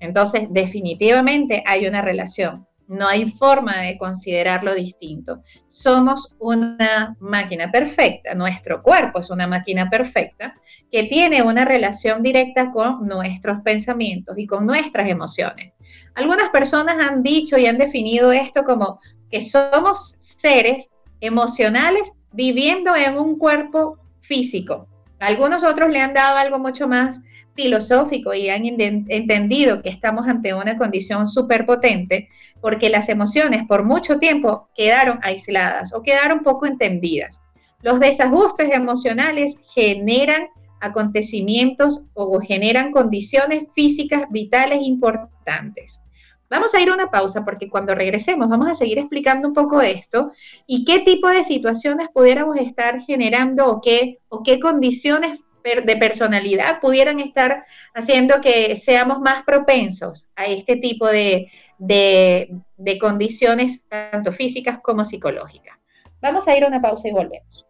Entonces, 0.03 0.47
definitivamente 0.51 1.63
hay 1.65 1.87
una 1.87 2.01
relación. 2.01 2.67
No 2.89 3.07
hay 3.07 3.31
forma 3.31 3.77
de 3.77 3.97
considerarlo 3.97 4.75
distinto. 4.75 5.41
Somos 5.67 6.35
una 6.39 7.15
máquina 7.21 7.71
perfecta, 7.71 8.35
nuestro 8.35 8.83
cuerpo 8.83 9.21
es 9.21 9.29
una 9.29 9.47
máquina 9.47 9.89
perfecta 9.89 10.55
que 10.91 11.03
tiene 11.03 11.41
una 11.41 11.63
relación 11.63 12.21
directa 12.21 12.69
con 12.73 13.07
nuestros 13.07 13.61
pensamientos 13.61 14.37
y 14.37 14.45
con 14.45 14.65
nuestras 14.65 15.07
emociones. 15.07 15.71
Algunas 16.15 16.49
personas 16.49 16.97
han 16.99 17.23
dicho 17.23 17.57
y 17.57 17.65
han 17.65 17.77
definido 17.77 18.33
esto 18.33 18.65
como 18.65 18.99
que 19.31 19.39
somos 19.39 20.17
seres 20.19 20.89
emocionales 21.21 22.11
viviendo 22.33 22.93
en 22.93 23.17
un 23.17 23.37
cuerpo 23.37 23.99
físico. 24.19 24.89
Algunos 25.21 25.63
otros 25.63 25.89
le 25.89 26.01
han 26.01 26.13
dado 26.13 26.37
algo 26.37 26.59
mucho 26.59 26.89
más 26.89 27.21
filosófico 27.53 28.33
y 28.33 28.49
han 28.49 28.63
entendido 28.65 29.81
que 29.81 29.89
estamos 29.89 30.27
ante 30.27 30.53
una 30.53 30.77
condición 30.77 31.27
superpotente 31.27 32.29
porque 32.61 32.89
las 32.89 33.09
emociones 33.09 33.63
por 33.67 33.83
mucho 33.83 34.19
tiempo 34.19 34.69
quedaron 34.75 35.19
aisladas 35.21 35.93
o 35.93 36.01
quedaron 36.01 36.39
poco 36.41 36.65
entendidas. 36.65 37.41
Los 37.81 37.99
desajustes 37.99 38.71
emocionales 38.73 39.57
generan 39.73 40.47
acontecimientos 40.79 42.05
o 42.13 42.39
generan 42.39 42.91
condiciones 42.91 43.63
físicas 43.73 44.23
vitales 44.29 44.79
importantes. 44.81 46.01
Vamos 46.49 46.73
a 46.75 46.81
ir 46.81 46.89
a 46.89 46.93
una 46.93 47.09
pausa 47.09 47.43
porque 47.43 47.69
cuando 47.69 47.95
regresemos 47.95 48.47
vamos 48.47 48.69
a 48.69 48.75
seguir 48.75 48.99
explicando 48.99 49.47
un 49.47 49.53
poco 49.53 49.81
esto 49.81 50.31
y 50.67 50.85
qué 50.85 50.99
tipo 50.99 51.27
de 51.27 51.43
situaciones 51.43 52.09
pudiéramos 52.13 52.57
estar 52.57 53.01
generando 53.01 53.65
o 53.65 53.81
qué, 53.81 54.19
o 54.29 54.43
qué 54.43 54.59
condiciones 54.59 55.39
de 55.63 55.97
personalidad 55.97 56.79
pudieran 56.81 57.19
estar 57.19 57.65
haciendo 57.93 58.41
que 58.41 58.75
seamos 58.75 59.19
más 59.19 59.43
propensos 59.43 60.29
a 60.35 60.45
este 60.45 60.75
tipo 60.75 61.07
de, 61.07 61.49
de, 61.77 62.99
condiciones, 62.99 63.83
tanto 63.87 64.31
físicas 64.31 64.79
como 64.81 65.05
psicológicas. 65.05 65.77
Vamos 66.21 66.47
a 66.47 66.55
ir 66.55 66.63
a 66.63 66.67
una 66.67 66.81
pausa 66.81 67.07
y 67.07 67.11
volvemos. 67.11 67.65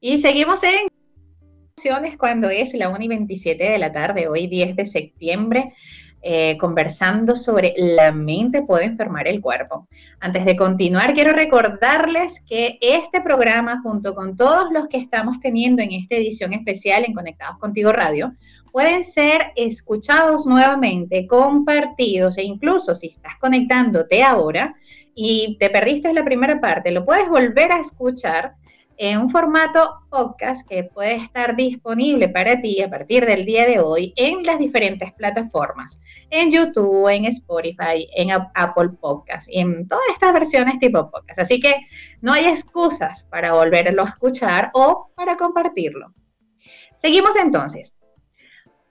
Y 0.00 0.18
seguimos 0.18 0.62
en 0.64 0.88
cuando 2.18 2.48
es 2.48 2.72
la 2.74 2.88
1 2.88 2.98
y 3.02 3.08
27 3.08 3.62
de 3.62 3.78
la 3.78 3.92
tarde, 3.92 4.28
hoy 4.28 4.46
10 4.46 4.76
de 4.76 4.84
septiembre. 4.86 5.74
Eh, 6.28 6.58
conversando 6.58 7.36
sobre 7.36 7.72
la 7.76 8.10
mente 8.10 8.62
puede 8.62 8.84
enfermar 8.84 9.28
el 9.28 9.40
cuerpo. 9.40 9.86
Antes 10.18 10.44
de 10.44 10.56
continuar, 10.56 11.14
quiero 11.14 11.32
recordarles 11.32 12.40
que 12.40 12.78
este 12.80 13.20
programa, 13.20 13.80
junto 13.80 14.12
con 14.12 14.36
todos 14.36 14.72
los 14.72 14.88
que 14.88 14.96
estamos 14.96 15.38
teniendo 15.38 15.82
en 15.82 15.92
esta 15.92 16.16
edición 16.16 16.52
especial 16.52 17.04
en 17.06 17.14
Conectados 17.14 17.60
Contigo 17.60 17.92
Radio, 17.92 18.32
pueden 18.72 19.04
ser 19.04 19.52
escuchados 19.54 20.46
nuevamente, 20.46 21.28
compartidos 21.28 22.38
e 22.38 22.42
incluso 22.42 22.96
si 22.96 23.06
estás 23.06 23.34
conectándote 23.38 24.24
ahora 24.24 24.74
y 25.14 25.56
te 25.60 25.70
perdiste 25.70 26.12
la 26.12 26.24
primera 26.24 26.60
parte, 26.60 26.90
lo 26.90 27.04
puedes 27.04 27.28
volver 27.28 27.70
a 27.70 27.78
escuchar 27.78 28.54
en 28.98 29.20
un 29.20 29.30
formato 29.30 30.00
podcast 30.10 30.66
que 30.68 30.84
puede 30.84 31.16
estar 31.16 31.54
disponible 31.56 32.28
para 32.28 32.60
ti 32.60 32.80
a 32.80 32.88
partir 32.88 33.26
del 33.26 33.44
día 33.44 33.66
de 33.66 33.80
hoy 33.80 34.12
en 34.16 34.44
las 34.44 34.58
diferentes 34.58 35.12
plataformas, 35.12 36.00
en 36.30 36.50
YouTube, 36.50 37.08
en 37.08 37.26
Spotify, 37.26 38.08
en 38.16 38.30
Apple 38.30 38.90
Podcast, 39.00 39.48
en 39.52 39.86
todas 39.86 40.04
estas 40.12 40.32
versiones 40.32 40.78
tipo 40.78 41.10
podcast. 41.10 41.40
Así 41.40 41.60
que 41.60 41.74
no 42.20 42.32
hay 42.32 42.46
excusas 42.46 43.22
para 43.24 43.52
volverlo 43.52 44.02
a 44.02 44.08
escuchar 44.08 44.70
o 44.72 45.10
para 45.14 45.36
compartirlo. 45.36 46.14
Seguimos 46.96 47.36
entonces. 47.36 47.94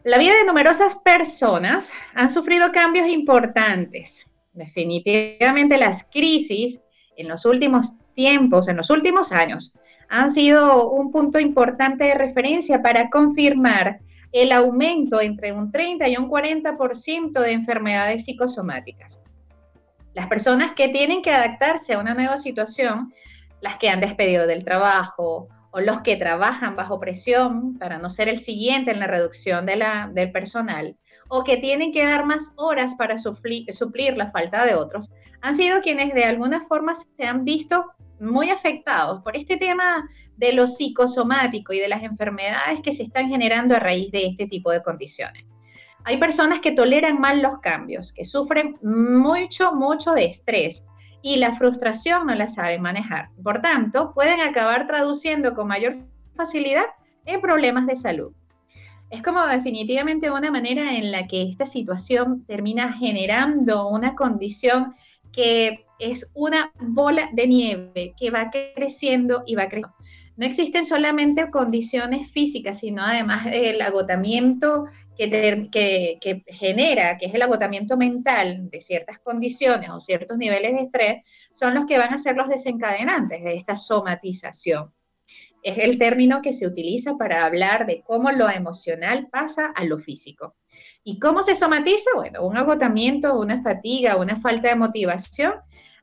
La 0.04 0.20
vida 0.20 0.36
de 0.36 0.46
numerosas 0.46 0.98
personas 0.98 1.92
han 2.14 2.30
sufrido 2.30 2.72
cambios 2.72 3.08
importantes. 3.08 4.24
Definitivamente 4.54 5.78
las 5.78 6.04
crisis 6.04 6.80
en 7.18 7.28
los 7.28 7.44
últimos 7.46 7.94
tiempos, 8.14 8.68
en 8.68 8.78
los 8.78 8.92
últimos 8.92 9.32
años, 9.32 9.74
han 10.10 10.30
sido 10.30 10.90
un 10.92 11.12
punto 11.12 11.40
importante 11.40 12.06
de 12.06 12.14
referencia 12.14 12.82
para 12.82 13.10
confirmar 13.10 14.00
el 14.32 14.52
aumento 14.52 15.22
entre 15.22 15.54
un 15.54 15.72
30 15.72 16.08
y 16.10 16.18
un 16.18 16.30
40% 16.30 17.40
de 17.40 17.52
enfermedades 17.52 18.26
psicosomáticas. 18.26 19.22
Las 20.14 20.28
personas 20.28 20.74
que 20.76 20.90
tienen 20.90 21.22
que 21.22 21.32
adaptarse 21.32 21.94
a 21.94 22.00
una 22.00 22.14
nueva 22.14 22.38
situación, 22.38 23.14
las 23.62 23.78
que 23.78 23.90
han 23.90 24.02
despedido 24.02 24.46
del 24.48 24.64
trabajo 24.64 25.48
o 25.72 25.80
los 25.82 26.02
que 26.02 26.16
trabajan 26.16 26.76
bajo 26.76 27.00
presión 27.00 27.78
para 27.78 27.98
no 27.98 28.10
ser 28.10 28.30
el 28.30 28.40
siguiente 28.40 28.92
en 28.92 29.00
la 29.00 29.08
reducción 29.08 29.66
de 29.66 29.76
la, 29.76 30.10
del 30.14 30.32
personal, 30.32 30.96
o 31.28 31.44
que 31.44 31.58
tienen 31.58 31.92
que 31.92 32.06
dar 32.06 32.26
más 32.26 32.54
horas 32.56 32.96
para 32.96 33.18
suplir, 33.18 33.74
suplir 33.74 34.16
la 34.16 34.32
falta 34.32 34.66
de 34.66 34.76
otros, 34.76 35.12
han 35.42 35.56
sido 35.56 35.82
quienes 35.82 36.14
de 36.14 36.24
alguna 36.24 36.66
forma 36.68 36.94
se 36.96 37.26
han 37.26 37.44
visto 37.44 37.92
muy 38.20 38.50
afectados 38.50 39.22
por 39.24 39.36
este 39.36 39.58
tema 39.58 40.10
de 40.38 40.54
lo 40.54 40.68
psicosomático 40.68 41.74
y 41.74 41.80
de 41.80 41.88
las 41.88 42.04
enfermedades 42.04 42.82
que 42.82 42.92
se 42.92 43.04
están 43.04 43.30
generando 43.30 43.76
a 43.76 43.80
raíz 43.80 44.12
de 44.12 44.28
este 44.28 44.48
tipo 44.48 44.72
de 44.72 44.84
condiciones. 44.84 45.46
Hay 46.04 46.18
personas 46.18 46.60
que 46.60 46.72
toleran 46.72 47.20
mal 47.20 47.42
los 47.42 47.60
cambios, 47.60 48.14
que 48.14 48.26
sufren 48.26 48.78
mucho, 48.84 49.74
mucho 49.74 50.12
de 50.12 50.26
estrés 50.26 50.86
y 51.22 51.38
la 51.38 51.56
frustración 51.56 52.28
no 52.28 52.36
la 52.36 52.48
saben 52.48 52.84
manejar. 52.84 53.30
Por 53.44 53.62
tanto, 53.62 54.14
pueden 54.14 54.40
acabar 54.42 54.86
traduciendo 54.86 55.56
con 55.56 55.68
mayor 55.68 55.98
facilidad 56.36 56.86
en 57.26 57.42
problemas 57.42 57.88
de 57.88 57.96
salud. 57.96 58.34
Es 59.10 59.24
como 59.24 59.44
definitivamente 59.48 60.30
una 60.30 60.52
manera 60.52 60.96
en 60.96 61.12
la 61.12 61.28
que 61.28 61.50
esta 61.50 61.66
situación 61.66 62.46
termina 62.46 62.94
generando 62.94 63.88
una 63.88 64.16
condición 64.16 64.94
que 65.36 65.86
es 66.00 66.32
una 66.34 66.72
bola 66.80 67.30
de 67.34 67.48
nieve 67.48 68.14
que 68.18 68.32
va 68.32 68.50
creciendo 68.76 69.44
y 69.46 69.56
va 69.56 69.68
creciendo. 69.68 69.94
No 70.38 70.46
existen 70.46 70.86
solamente 70.86 71.50
condiciones 71.50 72.30
físicas, 72.30 72.80
sino 72.80 73.02
además 73.02 73.48
el 73.50 73.82
agotamiento 73.82 74.86
que, 75.18 75.70
que, 75.72 76.44
genera, 76.48 77.18
que 77.18 77.28
es 77.28 77.34
el 77.34 77.42
agotamiento 77.42 77.96
mental 77.96 78.70
de 78.70 78.82
ciertas 78.82 79.20
condiciones 79.20 79.90
o 79.90 80.02
ciertos 80.02 80.38
niveles 80.38 80.74
de 80.74 80.82
estrés, 80.82 81.24
son 81.54 81.74
los 81.74 81.86
que 81.86 81.98
van 81.98 82.14
a 82.14 82.18
ser 82.18 82.36
los 82.36 82.50
desencadenantes 82.50 83.44
de 83.46 83.56
esta 83.56 83.78
somatización. 83.78 84.94
Es 85.64 85.78
el 85.78 85.98
término 85.98 86.42
que 86.42 86.52
se 86.52 86.68
utiliza 86.68 87.18
para 87.18 87.46
hablar 87.46 87.86
de 87.86 88.02
cómo 88.02 88.30
lo 88.32 88.50
emocional 88.50 89.30
pasa 89.32 89.72
a 89.74 89.86
lo 89.86 90.00
físico. 90.00 90.56
¿Y 91.06 91.20
cómo 91.20 91.44
se 91.44 91.56
somatiza? 91.56 92.10
Bueno, 92.16 92.46
un 92.46 92.58
agotamiento, 92.58 93.40
una 93.40 93.62
fatiga, 93.62 94.18
una 94.18 94.42
falta 94.42 94.68
de 94.68 94.76
motivación 94.76 95.54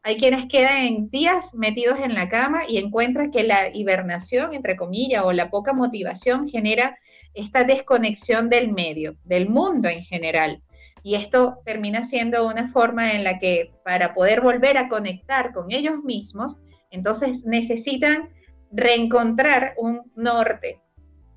hay 0.04 0.18
quienes 0.18 0.46
quedan 0.46 1.10
días 1.10 1.54
metidos 1.54 2.00
en 2.00 2.14
la 2.14 2.28
cama 2.28 2.62
y 2.66 2.78
encuentran 2.78 3.30
que 3.30 3.44
la 3.44 3.68
hibernación, 3.72 4.52
entre 4.52 4.76
comillas, 4.76 5.22
o 5.24 5.32
la 5.32 5.48
poca 5.48 5.72
motivación 5.72 6.48
genera 6.48 6.98
esta 7.34 7.62
desconexión 7.62 8.48
del 8.48 8.72
medio, 8.72 9.16
del 9.22 9.48
mundo 9.48 9.88
en 9.88 10.02
general. 10.02 10.60
Y 11.04 11.14
esto 11.14 11.58
termina 11.64 12.04
siendo 12.04 12.48
una 12.48 12.66
forma 12.68 13.12
en 13.12 13.22
la 13.22 13.38
que 13.38 13.72
para 13.84 14.12
poder 14.12 14.40
volver 14.40 14.76
a 14.76 14.88
conectar 14.88 15.52
con 15.52 15.70
ellos 15.70 16.02
mismos, 16.02 16.56
entonces 16.90 17.44
necesitan 17.46 18.30
reencontrar 18.72 19.74
un 19.76 20.10
norte, 20.16 20.80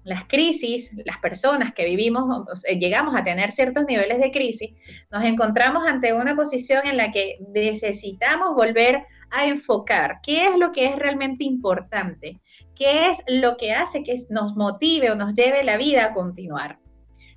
las 0.06 0.26
crisis, 0.26 0.92
las 1.04 1.18
personas 1.18 1.74
que 1.74 1.84
vivimos, 1.84 2.64
llegamos 2.80 3.16
a 3.16 3.24
tener 3.24 3.52
ciertos 3.52 3.86
niveles 3.86 4.20
de 4.20 4.32
crisis, 4.32 4.70
nos 5.12 5.24
encontramos 5.26 5.86
ante 5.88 6.14
una 6.14 6.36
posición 6.36 6.86
en 6.86 6.96
la 6.96 7.12
que 7.12 7.40
necesitamos 7.54 8.54
volver 8.54 9.04
a 9.32 9.48
enfocar 9.48 10.20
qué 10.22 10.46
es 10.46 10.56
lo 10.58 10.72
que 10.72 10.86
es 10.86 10.96
realmente 10.96 11.44
importante, 11.44 12.40
qué 12.76 13.10
es 13.10 13.24
lo 13.28 13.58
que 13.58 13.74
hace 13.74 14.04
que 14.04 14.16
nos 14.30 14.56
motive 14.56 15.10
o 15.10 15.16
nos 15.16 15.34
lleve 15.34 15.64
la 15.64 15.78
vida 15.78 16.06
a 16.06 16.14
continuar. 16.14 16.78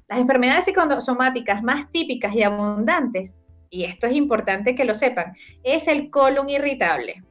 Las 0.07 0.19
enfermedades 0.19 0.67
psicosomáticas 0.67 1.63
más 1.63 1.91
típicas 1.91 2.35
y 2.35 2.43
abundantes, 2.43 3.39
y 3.71 3.85
esto 3.85 4.07
es 4.07 4.13
importante 4.13 4.75
que 4.75 4.85
lo 4.85 4.95
sepan, 4.95 5.35
es 5.63 5.89
el 5.89 6.11
colon 6.11 6.51
irritable 6.51 7.23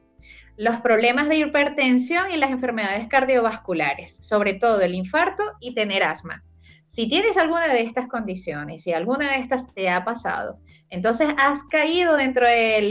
los 0.58 0.80
problemas 0.80 1.28
de 1.28 1.36
hipertensión 1.36 2.32
y 2.32 2.36
las 2.36 2.50
enfermedades 2.50 3.06
cardiovasculares, 3.06 4.18
sobre 4.20 4.54
todo 4.54 4.80
el 4.80 4.96
infarto 4.96 5.44
y 5.60 5.72
tener 5.72 6.02
asma. 6.02 6.42
Si 6.88 7.08
tienes 7.08 7.36
alguna 7.36 7.68
de 7.68 7.82
estas 7.82 8.08
condiciones, 8.08 8.82
si 8.82 8.92
alguna 8.92 9.30
de 9.30 9.38
estas 9.38 9.72
te 9.72 9.88
ha 9.88 10.04
pasado, 10.04 10.58
entonces 10.90 11.28
has 11.38 11.62
caído 11.62 12.16
dentro 12.16 12.44
de, 12.44 12.88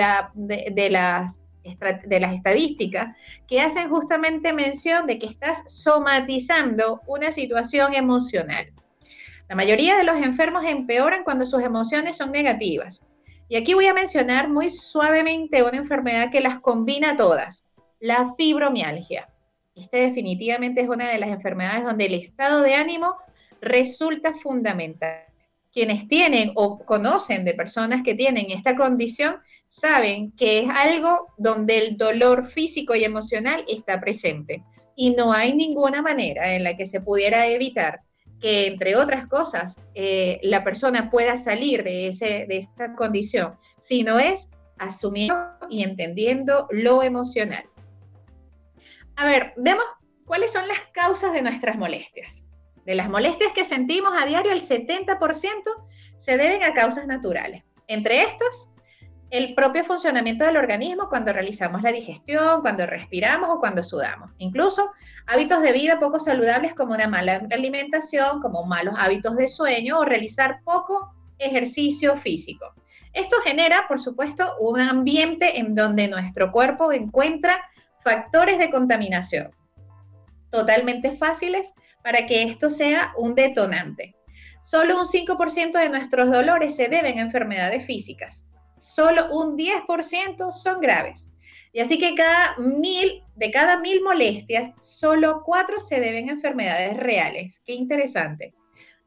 de 0.72 0.90
las 0.90 1.40
estadísticas 2.34 3.18
que 3.50 3.60
hacen 3.60 3.90
justamente 3.90 4.54
mención 4.54 5.06
de 5.06 5.20
que 5.20 5.26
estás 5.26 5.64
somatizando 5.68 7.02
una 7.06 7.32
situación 7.32 7.96
emocional. 7.96 8.72
La 9.50 9.58
mayoría 9.58 9.98
de 9.98 10.06
los 10.06 10.16
enfermos 10.16 10.64
empeoran 10.64 11.26
cuando 11.26 11.46
sus 11.46 11.62
emociones 11.62 12.16
son 12.16 12.32
negativas 12.32 13.06
Y 13.50 13.56
aquí 13.56 13.74
voy 13.74 13.88
a 13.88 13.94
mencionar 13.94 14.50
muy 14.50 14.70
suavemente 14.70 15.64
una 15.64 15.78
enfermedad 15.78 16.32
que 16.32 16.42
las 16.42 16.60
combina 16.60 17.16
todas, 17.16 17.66
la 18.00 18.34
fibromialgia. 18.36 19.30
Esta 19.74 19.98
definitivamente 19.98 20.82
es 20.82 20.90
una 20.90 21.10
de 21.10 21.18
las 21.18 21.30
enfermedades 21.30 21.86
donde 21.86 22.08
el 22.08 22.16
estado 22.16 22.62
de 22.62 22.76
ánimo 22.76 23.16
resulta 23.62 24.34
fundamental. 24.34 25.24
Quienes 25.72 26.08
tienen 26.08 26.52
o 26.56 26.80
conocen 26.80 27.46
de 27.46 27.54
personas 27.54 28.02
que 28.04 28.16
tienen 28.16 28.52
esta 28.52 28.76
condición 28.76 29.38
saben 29.68 30.32
que 30.32 30.60
es 30.60 30.70
algo 30.70 31.28
donde 31.38 31.78
el 31.78 31.98
dolor 31.98 32.48
físico 32.48 32.96
y 32.96 33.04
emocional 33.04 33.64
está 33.68 34.00
presente 34.00 34.64
y 34.96 35.12
no 35.12 35.32
hay 35.32 35.54
ninguna 35.54 36.02
manera 36.02 36.56
en 36.56 36.64
la 36.64 36.76
que 36.76 36.88
se 36.88 37.00
pudiera 37.00 37.48
evitar 37.48 38.02
que, 38.40 38.68
entre 38.68 38.96
otras 38.96 39.28
cosas, 39.28 39.80
eh, 39.96 40.40
la 40.44 40.64
persona 40.64 41.10
pueda 41.10 41.38
salir 41.38 41.84
de, 41.84 42.08
ese, 42.08 42.46
de 42.48 42.58
esta 42.58 42.96
condición, 42.96 43.56
sino 43.78 44.20
es 44.20 44.50
asumiendo 44.78 45.36
y 45.70 45.84
entendiendo 45.84 46.68
lo 46.72 47.04
emocional. 47.04 47.66
A 49.16 49.26
ver, 49.26 49.54
vemos 49.58 49.86
cuáles 50.26 50.52
son 50.52 50.68
las 50.68 50.80
causas 50.94 51.34
de 51.34 51.42
nuestras 51.42 51.78
molestias. 51.78 52.46
De 52.86 52.96
las 52.96 53.10
molestias 53.10 53.52
que 53.54 53.66
sentimos 53.66 54.12
a 54.18 54.26
diario, 54.26 54.52
el 54.52 54.62
70% 54.62 55.18
se 56.18 56.38
deben 56.38 56.64
a 56.64 56.74
causas 56.74 57.08
naturales. 57.08 57.64
Entre 57.88 58.22
estas, 58.22 58.72
el 59.30 59.56
propio 59.56 59.84
funcionamiento 59.84 60.46
del 60.46 60.58
organismo 60.58 61.10
cuando 61.10 61.34
realizamos 61.34 61.82
la 61.82 61.92
digestión, 61.92 62.62
cuando 62.62 62.86
respiramos 62.86 63.50
o 63.50 63.60
cuando 63.60 63.84
sudamos. 63.84 64.32
Incluso 64.38 64.92
hábitos 65.26 65.62
de 65.62 65.74
vida 65.74 66.00
poco 66.00 66.20
saludables 66.20 66.74
como 66.74 66.94
una 66.94 67.08
mala 67.08 67.46
alimentación, 67.52 68.42
como 68.42 68.66
malos 68.66 68.96
hábitos 68.98 69.36
de 69.36 69.50
sueño 69.50 70.00
o 70.00 70.06
realizar 70.06 70.62
poco 70.64 71.14
ejercicio 71.38 72.16
físico. 72.16 72.74
Esto 73.14 73.38
genera, 73.44 73.86
por 73.88 74.00
supuesto, 74.00 74.56
un 74.60 74.80
ambiente 74.80 75.60
en 75.60 75.76
donde 75.76 76.08
nuestro 76.08 76.52
cuerpo 76.52 76.94
encuentra 76.94 77.62
factores 78.04 78.60
de 78.60 78.70
contaminación 78.70 79.52
totalmente 80.50 81.12
fáciles 81.12 81.74
para 82.02 82.26
que 82.26 82.44
esto 82.44 82.70
sea 82.70 83.12
un 83.18 83.36
detonante. 83.36 84.16
Solo 84.62 84.98
un 84.98 85.06
5% 85.06 85.74
de 85.74 85.90
nuestros 85.90 86.32
dolores 86.32 86.76
se 86.76 86.88
deben 86.88 87.18
a 87.18 87.22
enfermedades 87.22 87.86
físicas 87.86 88.47
solo 88.78 89.32
un 89.32 89.58
10% 89.58 90.52
son 90.52 90.82
graves. 90.82 91.30
Y 91.74 91.80
así 91.80 92.00
que 92.00 92.16
cada 92.16 92.58
mil, 92.58 93.24
de 93.36 93.52
cada 93.52 93.80
mil 93.80 94.02
molestias, 94.02 94.72
solo 94.80 95.44
cuatro 95.46 95.80
se 95.80 96.00
deben 96.00 96.30
a 96.30 96.34
enfermedades 96.34 96.98
reales. 96.98 97.62
Qué 97.66 97.74
interesante. 97.74 98.54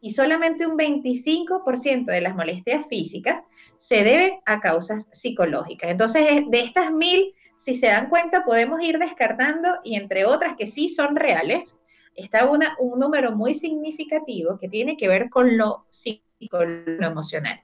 Y 0.00 0.11
solamente 0.11 0.66
un 0.66 0.78
25% 0.78 2.04
de 2.04 2.20
las 2.20 2.35
molestias 2.35 2.87
físicas 2.88 3.42
se 3.76 4.02
deben 4.04 4.38
a 4.46 4.61
causas 4.61 5.09
psicológicas. 5.12 5.90
Entonces, 5.90 6.42
de 6.48 6.61
estas 6.61 6.90
mil, 6.92 7.35
si 7.56 7.74
se 7.74 7.88
dan 7.88 8.09
cuenta, 8.09 8.44
podemos 8.44 8.80
ir 8.83 8.98
descartando 8.98 9.68
y 9.85 9.96
entre 9.96 10.24
otras 10.24 10.56
que 10.56 10.66
sí 10.66 10.88
son 10.88 11.16
reales, 11.16 11.76
está 12.14 12.48
una, 12.48 12.76
un 12.78 12.98
número 12.98 13.37
muy 13.37 13.54
significativo 13.54 14.59
que 14.59 14.68
tiene 14.68 14.96
que 14.96 15.09
ver 15.09 15.28
con 15.28 15.59
lo 15.59 15.87
psicológico, 15.90 16.64
lo 16.64 17.06
emocional. 17.06 17.61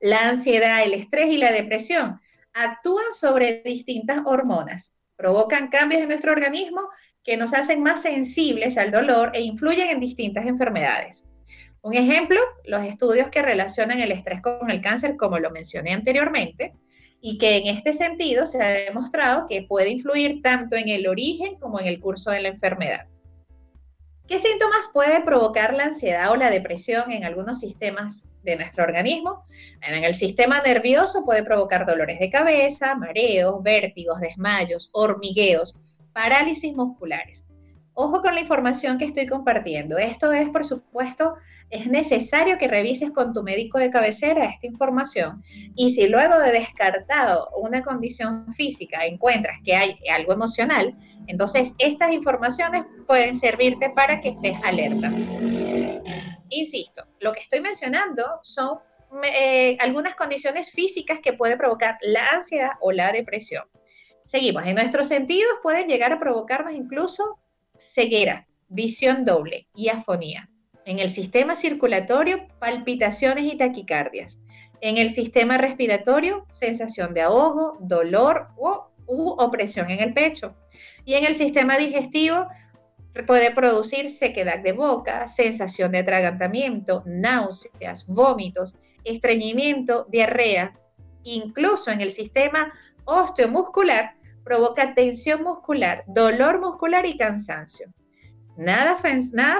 La 0.00 0.28
ansiedad, 0.28 0.82
el 0.82 0.94
estrés 0.94 1.32
y 1.32 1.38
la 1.38 1.52
depresión 1.52 2.20
actúan 2.52 3.12
sobre 3.12 3.62
distintas 3.62 4.20
hormonas, 4.24 4.94
provocan 5.16 5.68
cambios 5.68 6.02
en 6.02 6.08
nuestro 6.08 6.32
organismo 6.32 6.88
que 7.22 7.36
nos 7.36 7.54
hacen 7.54 7.82
más 7.82 8.02
sensibles 8.02 8.78
al 8.78 8.90
dolor 8.90 9.32
e 9.34 9.42
influyen 9.42 9.90
en 9.90 10.00
distintas 10.00 10.46
enfermedades. 10.46 11.24
Un 11.82 11.94
ejemplo, 11.94 12.40
los 12.64 12.84
estudios 12.84 13.28
que 13.30 13.42
relacionan 13.42 14.00
el 14.00 14.12
estrés 14.12 14.40
con 14.42 14.70
el 14.70 14.80
cáncer, 14.80 15.16
como 15.16 15.38
lo 15.38 15.50
mencioné 15.50 15.92
anteriormente, 15.92 16.74
y 17.20 17.38
que 17.38 17.56
en 17.56 17.76
este 17.76 17.92
sentido 17.92 18.46
se 18.46 18.62
ha 18.62 18.68
demostrado 18.68 19.46
que 19.48 19.62
puede 19.62 19.90
influir 19.90 20.42
tanto 20.42 20.76
en 20.76 20.88
el 20.88 21.06
origen 21.06 21.58
como 21.58 21.80
en 21.80 21.86
el 21.86 22.00
curso 22.00 22.30
de 22.30 22.40
la 22.40 22.48
enfermedad. 22.48 23.06
¿Qué 24.28 24.40
síntomas 24.40 24.90
puede 24.92 25.22
provocar 25.22 25.72
la 25.72 25.84
ansiedad 25.84 26.32
o 26.32 26.36
la 26.36 26.50
depresión 26.50 27.12
en 27.12 27.24
algunos 27.24 27.60
sistemas 27.60 28.26
de 28.42 28.56
nuestro 28.56 28.82
organismo? 28.82 29.44
En 29.80 30.02
el 30.02 30.14
sistema 30.14 30.60
nervioso 30.62 31.24
puede 31.24 31.44
provocar 31.44 31.86
dolores 31.86 32.18
de 32.18 32.28
cabeza, 32.28 32.96
mareos, 32.96 33.62
vértigos, 33.62 34.20
desmayos, 34.20 34.90
hormigueos, 34.92 35.78
parálisis 36.12 36.74
musculares. 36.74 37.45
Ojo 37.98 38.20
con 38.20 38.34
la 38.34 38.42
información 38.42 38.98
que 38.98 39.06
estoy 39.06 39.26
compartiendo. 39.26 39.96
Esto 39.96 40.30
es, 40.30 40.50
por 40.50 40.66
supuesto, 40.66 41.36
es 41.70 41.86
necesario 41.86 42.58
que 42.58 42.68
revises 42.68 43.10
con 43.10 43.32
tu 43.32 43.42
médico 43.42 43.78
de 43.78 43.90
cabecera 43.90 44.44
esta 44.44 44.66
información 44.66 45.42
y 45.74 45.92
si 45.92 46.06
luego 46.06 46.38
de 46.38 46.52
descartado 46.52 47.48
una 47.56 47.82
condición 47.82 48.52
física 48.52 49.06
encuentras 49.06 49.56
que 49.64 49.74
hay 49.74 49.98
algo 50.14 50.34
emocional, 50.34 50.94
entonces 51.26 51.74
estas 51.78 52.12
informaciones 52.12 52.84
pueden 53.06 53.34
servirte 53.34 53.88
para 53.88 54.20
que 54.20 54.28
estés 54.28 54.58
alerta. 54.62 55.10
Insisto, 56.50 57.02
lo 57.20 57.32
que 57.32 57.40
estoy 57.40 57.62
mencionando 57.62 58.40
son 58.42 58.78
eh, 59.24 59.78
algunas 59.80 60.16
condiciones 60.16 60.70
físicas 60.70 61.20
que 61.20 61.32
pueden 61.32 61.56
provocar 61.56 61.96
la 62.02 62.28
ansiedad 62.28 62.72
o 62.82 62.92
la 62.92 63.10
depresión. 63.10 63.64
Seguimos, 64.26 64.64
en 64.66 64.74
nuestros 64.74 65.08
sentidos 65.08 65.50
pueden 65.62 65.88
llegar 65.88 66.12
a 66.12 66.20
provocarnos 66.20 66.74
incluso 66.74 67.38
ceguera, 67.78 68.46
visión 68.68 69.24
doble 69.24 69.68
y 69.74 69.88
afonía. 69.88 70.48
En 70.84 70.98
el 70.98 71.08
sistema 71.08 71.56
circulatorio, 71.56 72.46
palpitaciones 72.58 73.52
y 73.52 73.56
taquicardias. 73.56 74.38
En 74.80 74.98
el 74.98 75.10
sistema 75.10 75.58
respiratorio, 75.58 76.46
sensación 76.52 77.14
de 77.14 77.22
ahogo, 77.22 77.76
dolor 77.80 78.48
o, 78.56 78.90
u 79.06 79.30
opresión 79.30 79.90
en 79.90 80.00
el 80.00 80.14
pecho. 80.14 80.54
Y 81.04 81.14
en 81.14 81.24
el 81.24 81.34
sistema 81.34 81.78
digestivo, 81.78 82.46
puede 83.26 83.50
producir 83.52 84.10
sequedad 84.10 84.62
de 84.62 84.72
boca, 84.72 85.26
sensación 85.28 85.92
de 85.92 85.98
atragantamiento, 85.98 87.02
náuseas, 87.06 88.06
vómitos, 88.06 88.76
estreñimiento, 89.04 90.06
diarrea. 90.10 90.78
Incluso 91.22 91.90
en 91.90 92.00
el 92.00 92.10
sistema 92.10 92.72
osteomuscular, 93.04 94.15
provoca 94.46 94.94
tensión 94.94 95.42
muscular, 95.42 96.04
dolor 96.06 96.60
muscular 96.60 97.04
y 97.04 97.18
cansancio. 97.18 97.92
Nada, 98.56 98.96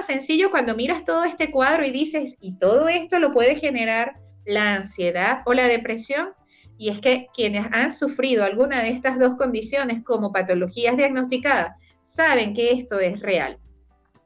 sencillo 0.01 0.49
cuando 0.49 0.75
miras 0.75 1.03
todo 1.03 1.25
este 1.25 1.51
cuadro 1.51 1.85
y 1.85 1.91
dices, 1.91 2.37
y 2.39 2.57
todo 2.57 2.87
esto 2.87 3.19
lo 3.19 3.33
puede 3.33 3.57
generar 3.57 4.15
la 4.45 4.75
ansiedad 4.75 5.41
o 5.45 5.53
la 5.53 5.67
depresión. 5.67 6.29
Y 6.77 6.89
es 6.89 7.01
que 7.01 7.27
quienes 7.35 7.67
han 7.73 7.91
sufrido 7.91 8.45
alguna 8.45 8.81
de 8.81 8.89
estas 8.89 9.19
dos 9.19 9.35
condiciones 9.35 10.03
como 10.05 10.31
patologías 10.31 10.95
diagnosticadas 10.95 11.75
saben 12.01 12.53
que 12.53 12.71
esto 12.71 12.99
es 12.99 13.19
real. 13.19 13.59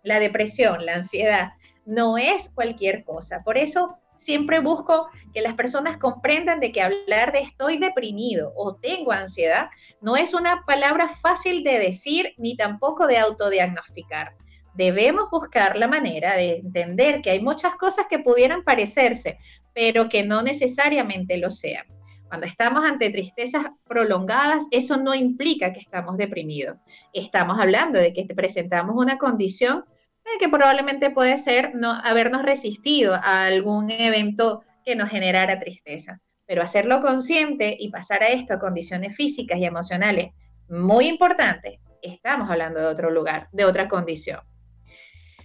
La 0.04 0.20
depresión, 0.20 0.86
la 0.86 0.94
ansiedad, 0.96 1.54
no 1.86 2.20
es 2.20 2.50
cualquier 2.54 3.04
cosa. 3.04 3.42
Por 3.44 3.58
eso 3.58 3.98
siempre 4.22 4.60
busco 4.60 5.10
que 5.34 5.42
las 5.42 5.56
personas 5.56 5.98
comprendan 5.98 6.60
de 6.60 6.72
que 6.72 6.82
hablar 6.82 7.32
de 7.32 7.40
estoy 7.40 7.80
deprimido 7.80 8.54
o 8.56 8.76
tengo 8.76 9.12
ansiedad 9.12 9.70
no 10.00 10.16
es 10.16 10.34
una 10.34 10.64
palabra 10.66 11.10
fácil 11.10 11.64
de 11.64 11.80
decir 11.80 12.34
ni 12.38 12.56
tampoco 12.56 13.08
de 13.08 13.18
autodiagnosticar 13.18 14.36
debemos 14.74 15.30
buscar 15.30 15.78
la 15.78 15.88
manera 15.88 16.36
de 16.36 16.58
entender 16.58 17.22
que 17.22 17.32
hay 17.32 17.42
muchas 17.42 17.76
cosas 17.76 18.06
que 18.10 18.20
pudieran 18.20 18.64
parecerse, 18.64 19.38
pero 19.74 20.10
que 20.10 20.24
no 20.24 20.42
necesariamente 20.42 21.38
lo 21.38 21.52
sean. 21.52 21.86
Cuando 22.28 22.48
estamos 22.48 22.86
ante 22.86 23.10
tristezas 23.10 23.66
prolongadas, 23.86 24.64
eso 24.72 24.96
no 24.96 25.14
implica 25.14 25.74
que 25.74 25.82
estamos 25.82 26.16
deprimidos. 26.16 26.78
Estamos 27.12 27.60
hablando 27.60 28.00
de 28.00 28.14
que 28.14 28.26
presentamos 28.34 28.96
una 28.96 29.18
condición 29.18 29.84
que 30.40 30.50
probablemente 30.50 31.12
puede 31.12 31.38
ser 31.38 31.76
no 31.76 31.92
habernos 31.92 32.42
resistido 32.42 33.14
a 33.14 33.46
algún 33.46 33.92
evento 33.92 34.64
que 34.84 34.96
nos 34.96 35.10
generara 35.10 35.60
tristeza. 35.60 36.20
Pero 36.46 36.64
hacerlo 36.64 37.00
consciente 37.02 37.78
y 37.80 37.92
pasar 37.92 38.24
a 38.24 38.30
esto 38.30 38.56
a 38.56 38.60
condiciones 38.60 39.16
físicas 39.16 39.60
y 39.60 39.66
emocionales 39.66 40.30
muy 40.68 41.08
importantes, 41.08 41.80
estamos 42.02 42.50
hablando 42.50 42.80
de 42.80 42.88
otro 42.88 43.12
lugar, 43.12 43.50
de 43.52 43.66
otra 43.66 43.88
condición. 43.88 44.40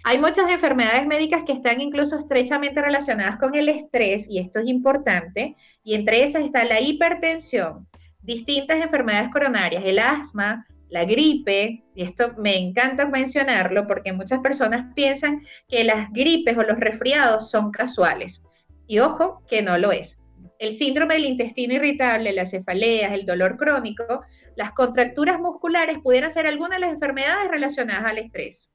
Hay 0.04 0.20
muchas 0.20 0.48
enfermedades 0.50 1.04
médicas 1.04 1.42
que 1.44 1.52
están 1.52 1.80
incluso 1.80 2.16
estrechamente 2.16 2.80
relacionadas 2.80 3.38
con 3.38 3.56
el 3.56 3.68
estrés 3.68 4.28
y 4.30 4.38
esto 4.38 4.60
es 4.60 4.66
importante 4.68 5.56
y 5.82 5.94
entre 5.94 6.22
esas 6.22 6.44
está 6.44 6.64
la 6.64 6.80
hipertensión, 6.80 7.88
distintas 8.20 8.80
enfermedades 8.80 9.30
coronarias, 9.30 9.82
el 9.84 9.98
asma, 9.98 10.64
la 10.88 11.04
gripe, 11.04 11.84
y 11.94 12.02
esto 12.02 12.34
me 12.38 12.56
encanta 12.56 13.06
mencionarlo 13.06 13.86
porque 13.86 14.12
muchas 14.12 14.40
personas 14.40 14.92
piensan 14.94 15.42
que 15.68 15.84
las 15.84 16.12
gripes 16.12 16.56
o 16.56 16.62
los 16.62 16.78
resfriados 16.78 17.50
son 17.50 17.70
casuales. 17.70 18.44
Y 18.86 19.00
ojo, 19.00 19.42
que 19.48 19.62
no 19.62 19.78
lo 19.78 19.92
es. 19.92 20.20
El 20.58 20.72
síndrome 20.72 21.14
del 21.14 21.24
intestino 21.24 21.74
irritable, 21.74 22.32
las 22.32 22.50
cefaleas, 22.50 23.12
el 23.12 23.26
dolor 23.26 23.56
crónico, 23.56 24.22
las 24.54 24.72
contracturas 24.72 25.38
musculares 25.38 25.98
pudieran 25.98 26.30
ser 26.30 26.46
algunas 26.46 26.78
de 26.78 26.86
las 26.86 26.94
enfermedades 26.94 27.50
relacionadas 27.50 28.06
al 28.06 28.18
estrés. 28.18 28.72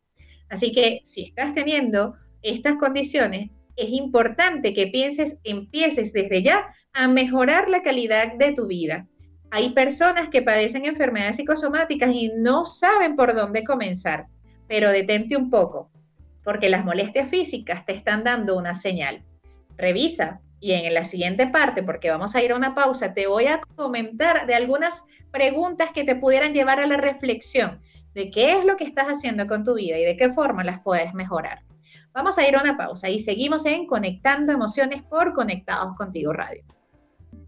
Así 0.49 0.71
que 0.71 1.01
si 1.05 1.23
estás 1.23 1.53
teniendo 1.53 2.15
estas 2.41 2.75
condiciones, 2.75 3.49
es 3.75 3.89
importante 3.89 4.73
que 4.73 4.87
pienses, 4.87 5.39
empieces 5.43 6.13
desde 6.13 6.43
ya 6.43 6.67
a 6.93 7.07
mejorar 7.07 7.69
la 7.69 7.81
calidad 7.81 8.35
de 8.35 8.53
tu 8.53 8.67
vida. 8.67 9.07
Hay 9.53 9.71
personas 9.71 10.29
que 10.29 10.41
padecen 10.41 10.85
enfermedades 10.85 11.35
psicosomáticas 11.35 12.09
y 12.13 12.31
no 12.37 12.65
saben 12.65 13.17
por 13.17 13.35
dónde 13.35 13.65
comenzar, 13.65 14.27
pero 14.67 14.89
detente 14.89 15.35
un 15.35 15.49
poco, 15.49 15.91
porque 16.41 16.69
las 16.69 16.85
molestias 16.85 17.29
físicas 17.29 17.85
te 17.85 17.93
están 17.93 18.23
dando 18.23 18.57
una 18.57 18.73
señal. 18.73 19.23
Revisa 19.75 20.39
y 20.61 20.71
en 20.71 20.93
la 20.93 21.03
siguiente 21.03 21.47
parte, 21.47 21.83
porque 21.83 22.09
vamos 22.09 22.33
a 22.33 22.41
ir 22.41 22.53
a 22.53 22.55
una 22.55 22.73
pausa, 22.73 23.13
te 23.13 23.27
voy 23.27 23.47
a 23.47 23.59
comentar 23.75 24.47
de 24.47 24.55
algunas 24.55 25.03
preguntas 25.31 25.91
que 25.91 26.05
te 26.05 26.15
pudieran 26.15 26.53
llevar 26.53 26.79
a 26.79 26.87
la 26.87 26.95
reflexión 26.95 27.81
de 28.13 28.31
qué 28.31 28.57
es 28.57 28.63
lo 28.63 28.77
que 28.77 28.85
estás 28.85 29.07
haciendo 29.07 29.47
con 29.47 29.65
tu 29.65 29.73
vida 29.73 29.97
y 29.97 30.05
de 30.05 30.15
qué 30.15 30.31
forma 30.31 30.63
las 30.63 30.79
puedes 30.79 31.13
mejorar. 31.13 31.63
Vamos 32.13 32.37
a 32.37 32.47
ir 32.47 32.55
a 32.55 32.61
una 32.61 32.77
pausa 32.77 33.09
y 33.09 33.19
seguimos 33.19 33.65
en 33.65 33.85
Conectando 33.85 34.53
Emociones 34.53 35.01
por 35.01 35.33
Conectados 35.33 35.97
Contigo 35.97 36.31
Radio. 36.31 36.63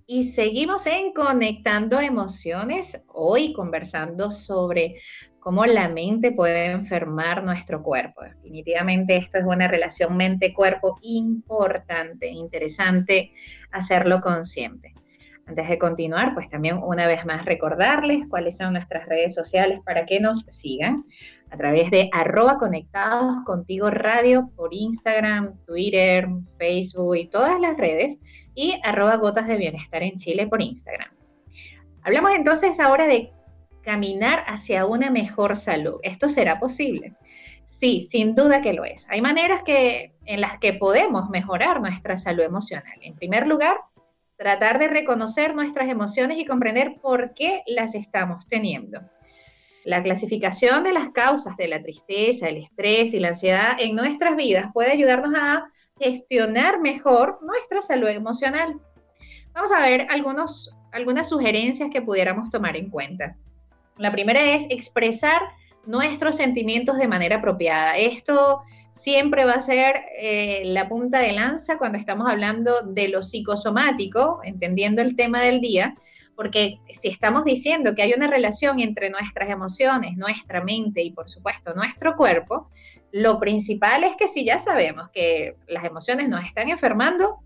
Y 0.06 0.24
seguimos 0.24 0.86
en 0.86 1.14
Conectando 1.14 2.02
Emociones, 2.02 3.02
hoy 3.08 3.54
conversando 3.54 4.32
sobre 4.32 4.96
cómo 5.40 5.66
la 5.66 5.88
mente 5.88 6.34
puede 6.34 6.72
enfermar 6.72 7.44
nuestro 7.46 7.82
cuerpo. 7.82 8.22
Definitivamente 8.24 9.16
esto 9.16 9.38
es 9.38 9.46
una 9.46 9.70
relación 9.70 10.18
mente-cuerpo 10.18 11.00
importante, 11.04 12.28
interesante 12.28 13.32
hacerlo 13.72 14.20
consciente. 14.20 14.94
Antes 15.46 15.70
de 15.70 15.80
continuar, 15.80 16.34
pues 16.34 16.50
también 16.50 16.80
una 16.84 17.08
vez 17.08 17.26
más 17.26 17.46
recordarles 17.46 18.28
cuáles 18.30 18.58
son 18.58 18.74
nuestras 18.74 19.08
redes 19.08 19.34
sociales 19.34 19.80
para 19.86 20.06
que 20.06 20.20
nos 20.20 20.42
sigan 20.50 21.06
a 21.50 21.58
través 21.58 21.92
de 21.92 22.10
arroba 22.12 22.58
conectados 22.58 23.38
contigo 23.46 23.90
radio 23.90 24.50
por 24.56 24.74
Instagram, 24.74 25.58
Twitter, 25.66 26.28
Facebook 26.58 27.16
y 27.16 27.28
todas 27.28 27.60
las 27.62 27.78
redes 27.78 28.18
y 28.56 28.80
arroba 28.84 29.16
gotas 29.18 29.48
de 29.48 29.58
bienestar 29.58 30.04
en 30.04 30.18
Chile 30.18 30.48
por 30.48 30.62
Instagram. 30.62 31.10
Hablamos 32.04 32.32
entonces 32.36 32.80
ahora 32.80 33.08
de 33.08 33.32
caminar 33.82 34.44
hacia 34.48 34.86
una 34.86 35.10
mejor 35.10 35.56
salud. 35.56 36.00
¿Esto 36.04 36.30
será 36.30 36.60
posible? 36.60 37.14
Sí, 37.66 38.02
sin 38.02 38.36
duda 38.36 38.62
que 38.62 38.74
lo 38.74 38.86
es. 38.86 39.08
Hay 39.10 39.22
maneras 39.22 39.64
que, 39.64 40.14
en 40.26 40.42
las 40.42 40.60
que 40.60 40.74
podemos 40.74 41.30
mejorar 41.30 41.82
nuestra 41.82 42.18
salud 42.18 42.44
emocional. 42.44 42.98
En 43.02 43.16
primer 43.16 43.48
lugar, 43.48 43.78
tratar 44.38 44.80
de 44.80 44.88
reconocer 44.88 45.56
nuestras 45.56 45.90
emociones 45.90 46.38
y 46.38 46.46
comprender 46.46 46.96
por 47.02 47.34
qué 47.34 47.64
las 47.68 47.96
estamos 47.96 48.48
teniendo. 48.48 49.02
La 49.86 50.02
clasificación 50.02 50.84
de 50.84 50.94
las 50.94 51.10
causas 51.10 51.58
de 51.58 51.68
la 51.68 51.82
tristeza, 51.82 52.48
el 52.48 52.58
estrés 52.58 53.14
y 53.14 53.20
la 53.20 53.30
ansiedad 53.30 53.76
en 53.80 53.96
nuestras 53.96 54.36
vidas 54.36 54.68
puede 54.74 54.92
ayudarnos 54.92 55.34
a 55.36 55.66
gestionar 56.04 56.80
mejor 56.80 57.40
nuestra 57.42 57.82
salud 57.82 58.10
emocional. 58.10 58.80
Vamos 59.54 59.72
a 59.72 59.82
ver 59.82 60.08
algunos, 60.10 60.76
algunas 60.92 61.30
sugerencias 61.30 61.90
que 61.92 62.02
pudiéramos 62.02 62.50
tomar 62.50 62.76
en 62.76 62.90
cuenta. 62.90 63.38
La 63.98 64.12
primera 64.12 64.44
es 64.56 64.66
expresar 64.70 65.42
nuestros 65.86 66.36
sentimientos 66.36 66.98
de 66.98 67.08
manera 67.08 67.38
apropiada. 67.38 67.98
Esto 67.98 68.62
siempre 68.94 69.46
va 69.46 69.54
a 69.54 69.62
ser 69.62 69.96
eh, 70.20 70.64
la 70.66 70.88
punta 70.88 71.20
de 71.20 71.34
lanza 71.34 71.78
cuando 71.78 71.98
estamos 71.98 72.30
hablando 72.30 72.82
de 72.82 73.08
lo 73.10 73.24
psicosomático, 73.24 74.40
entendiendo 74.44 75.02
el 75.02 75.16
tema 75.16 75.42
del 75.42 75.62
día, 75.62 75.96
porque 76.36 76.80
si 76.90 77.10
estamos 77.10 77.44
diciendo 77.44 77.94
que 77.96 78.04
hay 78.04 78.14
una 78.14 78.28
relación 78.28 78.80
entre 78.80 79.10
nuestras 79.10 79.50
emociones, 79.50 80.18
nuestra 80.18 80.64
mente 80.64 81.04
y 81.04 81.12
por 81.12 81.30
supuesto 81.30 81.74
nuestro 81.76 82.16
cuerpo, 82.16 82.70
lo 83.14 83.40
principal 83.40 84.04
es 84.04 84.16
que 84.16 84.28
si 84.28 84.44
ya 84.44 84.58
sabemos 84.58 85.12
que 85.14 85.56
las 85.68 85.86
emociones 85.86 86.30
nos 86.30 86.44
están 86.46 86.70
enfermando, 86.70 87.42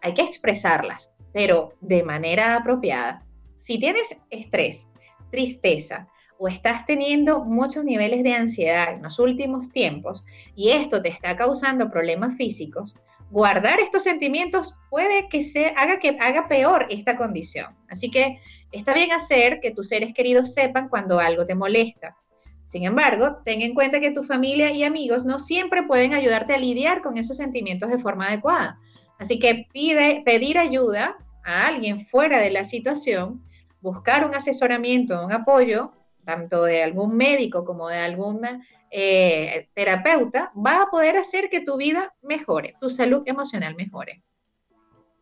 hay 0.00 0.14
que 0.14 0.22
expresarlas, 0.22 1.12
pero 1.34 1.74
de 1.82 2.02
manera 2.02 2.56
apropiada. 2.56 3.22
Si 3.58 3.78
tienes 3.78 4.16
estrés, 4.30 4.88
tristeza 5.30 6.08
o 6.38 6.48
estás 6.48 6.86
teniendo 6.86 7.44
muchos 7.44 7.84
niveles 7.84 8.22
de 8.22 8.32
ansiedad 8.32 8.94
en 8.94 9.02
los 9.02 9.18
últimos 9.18 9.70
tiempos 9.70 10.24
y 10.56 10.70
esto 10.70 11.02
te 11.02 11.10
está 11.10 11.36
causando 11.36 11.90
problemas 11.90 12.34
físicos, 12.38 12.96
guardar 13.30 13.80
estos 13.80 14.04
sentimientos 14.04 14.78
puede 14.88 15.28
que 15.28 15.42
se 15.42 15.74
haga 15.76 15.98
que 15.98 16.16
haga 16.20 16.48
peor 16.48 16.86
esta 16.88 17.18
condición. 17.18 17.76
Así 17.90 18.10
que 18.10 18.40
está 18.72 18.94
bien 18.94 19.12
hacer 19.12 19.60
que 19.60 19.72
tus 19.72 19.88
seres 19.88 20.14
queridos 20.14 20.54
sepan 20.54 20.88
cuando 20.88 21.20
algo 21.20 21.44
te 21.44 21.54
molesta. 21.54 22.16
Sin 22.72 22.84
embargo, 22.84 23.36
ten 23.44 23.60
en 23.60 23.74
cuenta 23.74 24.00
que 24.00 24.12
tu 24.12 24.22
familia 24.22 24.72
y 24.72 24.82
amigos 24.82 25.26
no 25.26 25.38
siempre 25.38 25.82
pueden 25.82 26.14
ayudarte 26.14 26.54
a 26.54 26.58
lidiar 26.58 27.02
con 27.02 27.18
esos 27.18 27.36
sentimientos 27.36 27.90
de 27.90 27.98
forma 27.98 28.28
adecuada. 28.28 28.78
Así 29.18 29.38
que 29.38 29.68
pide, 29.74 30.22
pedir 30.24 30.56
ayuda 30.56 31.18
a 31.44 31.66
alguien 31.66 32.06
fuera 32.06 32.40
de 32.40 32.50
la 32.50 32.64
situación 32.64 33.42
buscar 33.82 34.24
un 34.26 34.34
asesoramiento, 34.34 35.22
un 35.22 35.32
apoyo, 35.32 35.92
tanto 36.24 36.64
de 36.64 36.82
algún 36.82 37.14
médico 37.14 37.66
como 37.66 37.88
de 37.88 37.98
alguna 37.98 38.66
eh, 38.90 39.68
terapeuta, 39.74 40.50
va 40.56 40.84
a 40.84 40.90
poder 40.90 41.18
hacer 41.18 41.50
que 41.50 41.60
tu 41.60 41.76
vida 41.76 42.14
mejore, 42.22 42.74
tu 42.80 42.88
salud 42.88 43.22
emocional 43.26 43.74
mejore. 43.74 44.22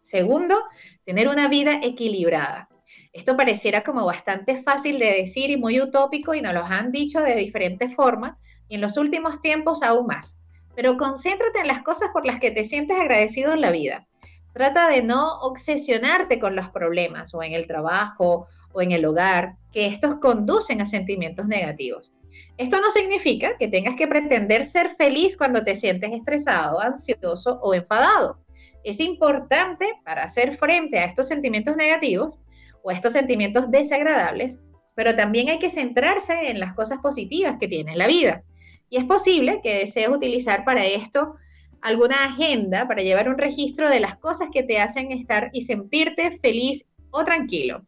Segundo, 0.02 0.62
tener 1.04 1.26
una 1.26 1.48
vida 1.48 1.80
equilibrada. 1.82 2.69
Esto 3.12 3.36
pareciera 3.36 3.82
como 3.82 4.06
bastante 4.06 4.62
fácil 4.62 4.98
de 4.98 5.12
decir 5.12 5.50
y 5.50 5.56
muy 5.56 5.80
utópico 5.80 6.34
y 6.34 6.42
nos 6.42 6.54
lo 6.54 6.64
han 6.64 6.92
dicho 6.92 7.20
de 7.20 7.34
diferentes 7.34 7.94
formas 7.94 8.36
y 8.68 8.76
en 8.76 8.80
los 8.80 8.96
últimos 8.96 9.40
tiempos 9.40 9.82
aún 9.82 10.06
más. 10.06 10.38
Pero 10.76 10.96
concéntrate 10.96 11.58
en 11.58 11.66
las 11.66 11.82
cosas 11.82 12.10
por 12.12 12.24
las 12.24 12.38
que 12.38 12.52
te 12.52 12.64
sientes 12.64 12.96
agradecido 12.98 13.52
en 13.52 13.60
la 13.60 13.72
vida. 13.72 14.06
Trata 14.52 14.88
de 14.88 15.02
no 15.02 15.40
obsesionarte 15.40 16.38
con 16.38 16.54
los 16.54 16.68
problemas 16.70 17.34
o 17.34 17.42
en 17.42 17.52
el 17.52 17.66
trabajo 17.66 18.46
o 18.72 18.80
en 18.80 18.92
el 18.92 19.04
hogar, 19.04 19.56
que 19.72 19.86
estos 19.86 20.16
conducen 20.20 20.80
a 20.80 20.86
sentimientos 20.86 21.46
negativos. 21.46 22.12
Esto 22.56 22.80
no 22.80 22.90
significa 22.90 23.56
que 23.58 23.68
tengas 23.68 23.96
que 23.96 24.06
pretender 24.06 24.64
ser 24.64 24.90
feliz 24.90 25.36
cuando 25.36 25.64
te 25.64 25.74
sientes 25.74 26.12
estresado, 26.12 26.80
ansioso 26.80 27.58
o 27.62 27.74
enfadado. 27.74 28.38
Es 28.84 29.00
importante 29.00 29.94
para 30.04 30.24
hacer 30.24 30.56
frente 30.56 30.98
a 30.98 31.06
estos 31.06 31.28
sentimientos 31.28 31.76
negativos 31.76 32.44
o 32.82 32.90
estos 32.90 33.12
sentimientos 33.12 33.70
desagradables, 33.70 34.60
pero 34.94 35.16
también 35.16 35.48
hay 35.48 35.58
que 35.58 35.70
centrarse 35.70 36.50
en 36.50 36.60
las 36.60 36.74
cosas 36.74 36.98
positivas 37.00 37.56
que 37.58 37.68
tiene 37.68 37.96
la 37.96 38.06
vida. 38.06 38.42
Y 38.88 38.96
es 38.96 39.04
posible 39.04 39.60
que 39.62 39.78
desees 39.78 40.08
utilizar 40.08 40.64
para 40.64 40.84
esto 40.84 41.34
alguna 41.80 42.24
agenda 42.24 42.86
para 42.86 43.02
llevar 43.02 43.28
un 43.28 43.38
registro 43.38 43.88
de 43.88 44.00
las 44.00 44.18
cosas 44.18 44.48
que 44.52 44.62
te 44.62 44.80
hacen 44.80 45.12
estar 45.12 45.50
y 45.52 45.62
sentirte 45.62 46.38
feliz 46.38 46.88
o 47.10 47.24
tranquilo. 47.24 47.86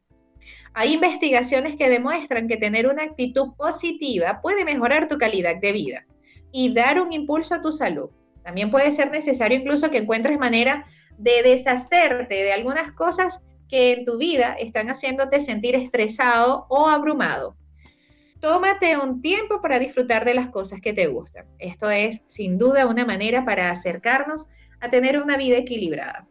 Hay 0.75 0.95
investigaciones 0.95 1.77
que 1.77 1.91
demuestran 1.91 2.49
que 2.49 2.57
tener 2.57 2.89
una 2.89 3.03
actitud 3.03 3.55
positiva 3.59 4.41
puede 4.41 4.65
mejorar 4.65 5.09
tu 5.09 5.19
calidad 5.19 5.61
de 5.61 5.73
vida 5.73 6.07
y 6.51 6.73
dar 6.73 7.01
un 7.01 7.13
impulso 7.13 7.55
a 7.55 7.63
tu 7.63 7.73
salud. 7.73 8.09
También 8.43 8.71
puede 8.71 8.91
ser 8.93 9.11
necesario 9.11 9.59
incluso 9.59 9.91
que 9.91 9.99
encuentres 9.99 10.39
manera 10.39 10.87
de 11.19 11.43
deshacerte 11.43 12.35
de 12.35 12.53
algunas 12.53 12.93
cosas 12.93 13.43
que 13.73 13.93
en 13.95 14.05
tu 14.05 14.19
vida 14.19 14.55
están 14.61 14.89
haciéndote 14.89 15.41
sentir 15.41 15.75
estresado 15.75 16.67
o 16.69 16.87
abrumado 16.87 17.57
tómate 18.43 18.99
un 18.99 19.23
tiempo 19.23 19.63
para 19.63 19.79
disfrutar 19.79 20.25
de 20.25 20.35
las 20.35 20.49
cosas 20.49 20.81
que 20.81 20.93
te 20.93 21.07
gustan. 21.07 21.47
Esto 21.61 21.89
es 21.89 22.23
sin 22.27 22.59
duda 22.59 22.89
una 22.89 23.07
manera 23.07 23.45
para 23.45 23.71
acercarnos 23.71 24.51
a 24.81 24.91
tener 24.91 25.23
una 25.23 25.37
vida 25.37 25.59
equilibrada. 25.59 26.27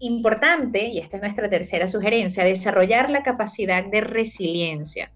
Importante, 0.00 0.88
y 0.88 0.98
esta 0.98 1.16
es 1.16 1.22
nuestra 1.22 1.48
tercera 1.48 1.88
sugerencia, 1.88 2.44
desarrollar 2.44 3.08
la 3.08 3.22
capacidad 3.22 3.86
de 3.86 4.02
resiliencia. 4.02 5.12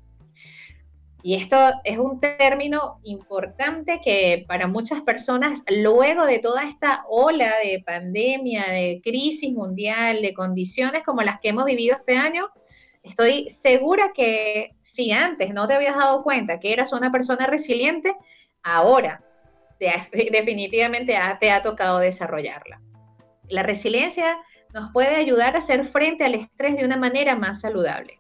Y 1.27 1.35
esto 1.35 1.57
es 1.83 1.99
un 1.99 2.21
término 2.21 3.01
importante 3.03 4.01
que 4.01 4.45
para 4.47 4.69
muchas 4.69 5.01
personas, 5.01 5.65
luego 5.67 6.25
de 6.25 6.39
toda 6.39 6.63
esta 6.63 7.05
ola 7.09 7.53
de 7.65 7.83
pandemia, 7.85 8.67
de 8.71 9.01
crisis 9.03 9.53
mundial, 9.53 10.23
de 10.23 10.33
condiciones 10.35 11.03
como 11.03 11.23
las 11.23 11.41
que 11.41 11.49
hemos 11.49 11.65
vivido 11.65 11.97
este 11.97 12.17
año, 12.17 12.49
Estoy 13.03 13.49
segura 13.51 14.13
que 14.15 14.75
si 14.83 15.11
antes 15.13 15.53
no 15.53 15.67
te 15.69 15.75
habías 15.75 15.97
dado 15.97 16.23
cuenta 16.23 16.59
que 16.61 16.73
eras 16.73 16.93
una 16.93 17.11
persona 17.11 17.47
resiliente, 17.47 18.15
ahora 18.63 19.23
definitivamente 19.81 21.17
te 21.41 21.51
ha 21.51 21.63
tocado 21.63 21.99
desarrollarla. 21.99 22.81
La 23.49 23.65
resiliencia 23.65 24.39
nos 24.73 24.93
puede 24.93 25.17
ayudar 25.17 25.57
a 25.57 25.59
hacer 25.59 25.87
frente 25.87 26.25
al 26.25 26.35
estrés 26.35 26.77
de 26.77 26.85
una 26.85 26.97
manera 26.97 27.35
más 27.35 27.61
saludable. 27.63 28.17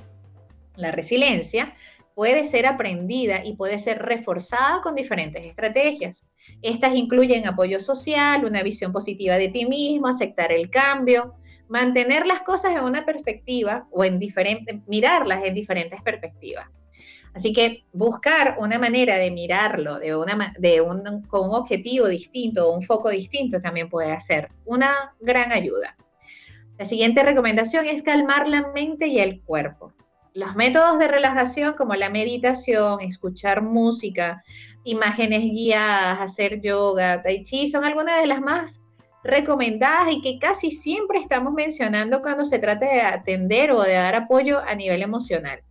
La 0.76 0.90
resiliencia 0.90 1.74
puede 2.16 2.46
ser 2.46 2.64
aprendida 2.64 3.44
y 3.44 3.56
puede 3.56 3.78
ser 3.78 3.98
reforzada 4.00 4.80
con 4.80 4.94
diferentes 4.94 5.44
estrategias. 5.44 6.26
Estas 6.62 6.94
incluyen 6.94 7.46
apoyo 7.46 7.78
social, 7.78 8.46
una 8.46 8.62
visión 8.62 8.90
positiva 8.90 9.36
de 9.36 9.50
ti 9.50 9.66
mismo, 9.66 10.08
aceptar 10.08 10.50
el 10.50 10.70
cambio, 10.70 11.34
mantener 11.68 12.26
las 12.26 12.40
cosas 12.40 12.74
en 12.74 12.84
una 12.84 13.04
perspectiva 13.04 13.86
o 13.90 14.02
en 14.02 14.18
diferentes, 14.18 14.80
mirarlas 14.86 15.44
en 15.44 15.52
diferentes 15.52 16.00
perspectivas. 16.00 16.66
Así 17.34 17.52
que 17.52 17.84
buscar 17.92 18.56
una 18.60 18.78
manera 18.78 19.16
de 19.18 19.30
mirarlo 19.30 19.98
de 19.98 20.16
un, 20.16 21.22
con 21.28 21.50
un 21.50 21.54
objetivo 21.54 22.08
distinto 22.08 22.66
o 22.66 22.74
un 22.74 22.82
foco 22.82 23.10
distinto 23.10 23.60
también 23.60 23.90
puede 23.90 24.18
ser 24.20 24.48
una 24.64 25.14
gran 25.20 25.52
ayuda. 25.52 25.94
La 26.78 26.86
siguiente 26.86 27.22
recomendación 27.22 27.84
es 27.84 28.02
calmar 28.02 28.48
la 28.48 28.72
mente 28.72 29.06
y 29.06 29.18
el 29.18 29.42
cuerpo. 29.42 29.92
Los 30.36 30.54
métodos 30.54 30.98
de 30.98 31.08
relajación 31.08 31.72
como 31.78 31.94
la 31.94 32.10
meditación, 32.10 33.00
escuchar 33.00 33.62
música, 33.62 34.44
imágenes 34.84 35.40
guiadas, 35.40 36.20
hacer 36.20 36.60
yoga, 36.60 37.22
tai 37.22 37.42
chi, 37.42 37.66
son 37.66 37.86
algunas 37.86 38.20
de 38.20 38.26
las 38.26 38.42
más 38.42 38.82
recomendadas 39.24 40.12
y 40.12 40.20
que 40.20 40.38
casi 40.38 40.70
siempre 40.70 41.20
estamos 41.20 41.54
mencionando 41.54 42.20
cuando 42.20 42.44
se 42.44 42.58
trata 42.58 42.84
de 42.84 43.00
atender 43.00 43.72
o 43.72 43.80
de 43.80 43.94
dar 43.94 44.14
apoyo 44.14 44.58
a 44.58 44.74
nivel 44.74 45.00
emocional. 45.00 45.62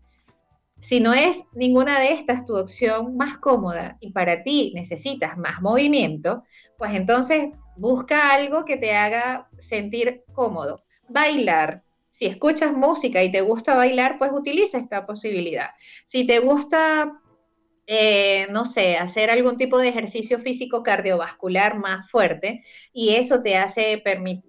Si 0.79 0.99
no 0.99 1.13
es 1.13 1.43
ninguna 1.53 1.99
de 1.99 2.13
estas 2.13 2.43
tu 2.43 2.57
opción 2.57 3.15
más 3.15 3.37
cómoda 3.37 3.97
y 3.99 4.13
para 4.13 4.41
ti 4.41 4.71
necesitas 4.73 5.37
más 5.37 5.61
movimiento, 5.61 6.43
pues 6.79 6.95
entonces 6.95 7.51
busca 7.77 8.33
algo 8.33 8.65
que 8.65 8.77
te 8.77 8.95
haga 8.95 9.47
sentir 9.59 10.23
cómodo. 10.33 10.81
Bailar, 11.07 11.83
si 12.15 12.27
escuchas 12.27 12.71
música 12.71 13.21
y 13.23 13.29
te 13.29 13.41
gusta 13.41 13.75
bailar, 13.75 14.17
pues 14.17 14.31
utiliza 14.31 14.77
esta 14.77 15.05
posibilidad. 15.05 15.71
Si 16.05 16.25
te 16.25 16.39
gusta, 16.39 17.11
eh, 17.87 18.47
no 18.51 18.63
sé, 18.63 18.95
hacer 18.95 19.29
algún 19.29 19.57
tipo 19.57 19.77
de 19.79 19.89
ejercicio 19.89 20.39
físico 20.39 20.81
cardiovascular 20.81 21.77
más 21.77 22.09
fuerte 22.09 22.63
y 22.93 23.15
eso 23.15 23.43
te 23.43 23.57
hace, 23.57 24.01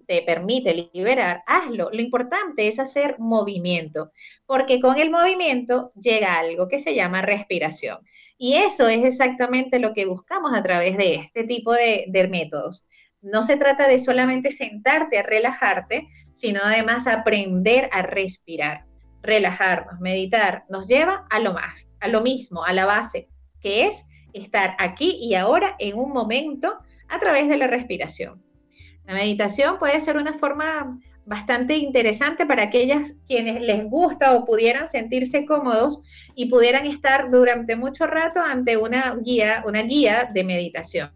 te 0.07 0.21
permite 0.21 0.89
liberar, 0.93 1.43
hazlo. 1.45 1.89
Lo 1.91 2.01
importante 2.01 2.69
es 2.69 2.79
hacer 2.79 3.19
movimiento, 3.19 4.13
porque 4.45 4.79
con 4.79 4.97
el 4.97 5.09
movimiento 5.09 5.91
llega 6.01 6.39
algo 6.39 6.69
que 6.69 6.79
se 6.79 6.95
llama 6.95 7.21
respiración. 7.21 7.99
Y 8.37 8.53
eso 8.53 8.87
es 8.87 9.03
exactamente 9.03 9.79
lo 9.79 9.93
que 9.93 10.05
buscamos 10.05 10.53
a 10.53 10.63
través 10.63 10.95
de 10.95 11.15
este 11.15 11.43
tipo 11.43 11.73
de, 11.73 12.05
de 12.07 12.29
métodos. 12.29 12.85
No 13.29 13.43
se 13.43 13.57
trata 13.57 13.89
de 13.89 13.99
solamente 13.99 14.51
sentarte 14.51 15.17
a 15.17 15.23
relajarte, 15.23 16.07
sino 16.33 16.61
además 16.63 17.07
aprender 17.07 17.89
a 17.91 18.01
respirar, 18.01 18.85
relajarnos, 19.21 19.99
meditar, 19.99 20.63
nos 20.69 20.87
lleva 20.87 21.27
a 21.29 21.39
lo 21.39 21.53
más, 21.53 21.91
a 21.99 22.07
lo 22.07 22.21
mismo, 22.21 22.63
a 22.63 22.71
la 22.71 22.85
base, 22.85 23.27
que 23.59 23.85
es 23.85 24.05
estar 24.31 24.77
aquí 24.79 25.19
y 25.21 25.35
ahora 25.35 25.75
en 25.77 25.97
un 25.97 26.13
momento 26.13 26.77
a 27.09 27.19
través 27.19 27.49
de 27.49 27.57
la 27.57 27.67
respiración. 27.67 28.41
La 29.05 29.13
meditación 29.13 29.77
puede 29.77 29.99
ser 29.99 30.15
una 30.15 30.35
forma 30.35 30.97
bastante 31.25 31.75
interesante 31.75 32.45
para 32.45 32.63
aquellas 32.63 33.13
quienes 33.27 33.59
les 33.59 33.83
gusta 33.89 34.37
o 34.37 34.45
pudieran 34.45 34.87
sentirse 34.87 35.45
cómodos 35.45 36.01
y 36.33 36.45
pudieran 36.49 36.85
estar 36.85 37.29
durante 37.29 37.75
mucho 37.75 38.07
rato 38.07 38.39
ante 38.39 38.77
una 38.77 39.17
guía, 39.17 39.63
una 39.67 39.81
guía 39.81 40.31
de 40.33 40.45
meditación. 40.45 41.11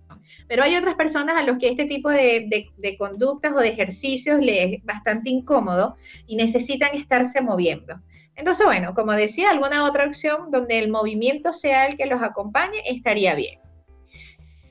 Pero 0.48 0.63
hay 0.63 0.76
otras 0.76 0.96
personas 0.96 1.38
a 1.38 1.44
los 1.44 1.58
que 1.58 1.70
este 1.70 1.86
tipo 1.86 2.10
de, 2.10 2.70
conductas 2.98 3.54
o 3.54 3.60
de 3.60 3.70
ejercicios 3.70 4.39
les 4.39 4.74
es 4.74 4.84
bastante 4.84 5.30
incómodo 5.30 5.96
y 6.28 6.36
necesitan 6.36 6.96
estarse 6.96 7.41
moviendo. 7.41 8.02
Entonces, 8.36 8.65
bueno, 8.65 8.94
como 8.94 9.13
decía, 9.13 9.50
alguna 9.50 9.86
otra 9.86 10.06
opción 10.06 10.52
donde 10.52 10.80
el 10.80 10.89
movimiento 10.89 11.54
sea 11.54 11.86
el 11.86 11.98
que 11.98 12.06
los 12.06 12.22
acompañe 12.24 12.82
estaría 12.86 13.36
bien. 13.36 13.60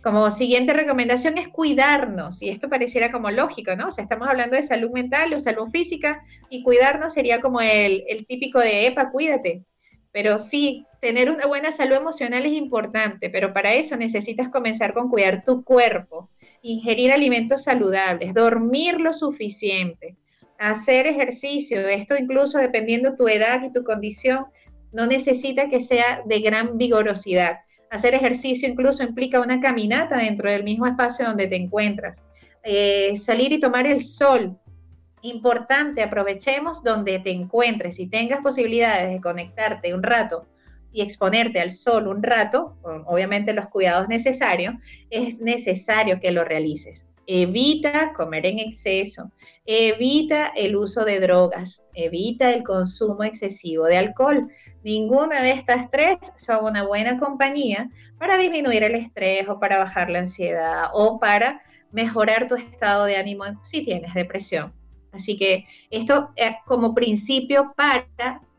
Como 0.03 0.31
siguiente 0.31 0.73
recomendación 0.73 1.37
es 1.37 1.49
cuidarnos, 1.49 2.41
y 2.41 2.49
esto 2.49 2.71
pareciera 2.71 3.13
como 3.13 3.31
lógico, 3.31 3.77
¿no? 3.77 3.89
O 3.89 3.93
sea, 3.93 4.03
estamos 4.03 4.29
hablando 4.29 4.57
de 4.57 4.63
salud 4.63 4.91
mental 4.91 5.35
o 5.35 5.41
salud 5.41 5.69
física, 5.71 6.25
y 6.49 6.63
cuidarnos 6.63 7.13
sería 7.13 7.43
como 7.43 7.61
el, 7.61 8.05
el 8.09 8.27
típico 8.27 8.59
de, 8.59 8.87
epa, 8.87 9.11
cuídate. 9.11 9.65
Pero 10.13 10.39
sí, 10.39 10.87
tener 11.01 11.31
una 11.31 11.47
buena 11.47 11.73
salud 11.73 11.97
emocional 11.97 12.45
es 12.45 12.53
importante, 12.53 13.31
pero 13.31 13.53
para 13.53 13.75
eso 13.75 13.97
necesitas 13.97 14.49
comenzar 14.49 14.93
con 14.93 15.09
cuidar 15.09 15.45
tu 15.45 15.65
cuerpo, 15.65 16.29
ingerir 16.63 17.13
alimentos 17.13 17.65
saludables, 17.65 18.35
dormir 18.35 19.01
lo 19.01 19.13
suficiente, 19.13 20.17
hacer 20.59 21.07
ejercicio. 21.07 21.81
Esto 21.89 22.17
incluso 22.17 22.59
dependiendo 22.59 23.17
tu 23.17 23.29
edad 23.29 23.63
y 23.63 23.73
tu 23.73 23.83
condición, 23.85 24.47
no 24.93 25.07
necesita 25.07 25.69
que 25.71 25.81
sea 25.81 26.23
de 26.27 26.41
gran 26.41 26.77
vigorosidad. 26.77 27.61
Hacer 27.91 28.15
ejercicio 28.15 28.69
incluso 28.69 29.03
implica 29.03 29.41
una 29.41 29.61
caminata 29.61 30.19
dentro 30.19 30.51
del 30.51 30.65
mismo 30.65 30.87
espacio 30.87 31.27
donde 31.27 31.47
te 31.47 31.57
encuentras. 31.57 32.23
Eh, 32.63 33.17
salir 33.17 33.53
y 33.53 33.61
tomar 33.61 33.87
el 33.87 34.03
sol. 34.03 34.57
Importante, 35.23 36.03
aprovechemos 36.03 36.83
donde 36.83 37.19
te 37.19 37.31
encuentres. 37.31 37.97
Si 37.97 38.07
tengas 38.07 38.41
posibilidades 38.41 39.11
de 39.11 39.21
conectarte 39.21 39.93
un 39.93 40.03
rato 40.03 40.47
y 40.93 41.03
exponerte 41.03 41.61
al 41.61 41.71
sol 41.71 42.09
un 42.09 42.23
rato, 42.23 42.77
obviamente 43.07 43.53
los 43.53 43.69
cuidados 43.69 44.09
necesarios, 44.09 44.75
es 45.11 45.41
necesario 45.41 46.21
que 46.21 46.33
lo 46.33 46.45
realices. 46.45 47.07
Evita 47.27 48.13
comer 48.15 48.47
en 48.47 48.59
exceso, 48.59 49.31
evita 49.65 50.49
el 50.57 50.75
uso 50.75 51.05
de 51.05 51.21
drogas, 51.21 51.85
evita 51.95 52.51
el 52.51 52.65
consumo 52.65 53.23
excesivo 53.23 53.87
de 53.87 53.99
alcohol. 53.99 54.49
Ninguna 54.83 55.43
de 55.43 55.53
estas 55.53 55.91
tres 55.91 56.17
son 56.37 56.65
una 56.65 56.85
buena 56.85 57.19
compañía 57.19 57.89
para 58.19 58.37
disminuir 58.37 58.83
el 58.83 58.97
estrés 58.97 59.49
o 59.49 59.61
para 59.61 59.79
bajar 59.79 60.11
la 60.11 60.21
ansiedad 60.21 60.87
o 60.93 61.21
para 61.21 61.61
mejorar 61.93 62.49
tu 62.49 62.57
estado 62.57 63.05
de 63.05 63.17
ánimo 63.17 63.45
si 63.63 63.85
tienes 63.85 64.15
depresión. 64.15 64.80
Así 65.13 65.37
que 65.37 65.67
esto 65.91 66.31
es 66.37 66.57
como 66.67 66.95
principio 66.95 67.73
para 67.77 68.07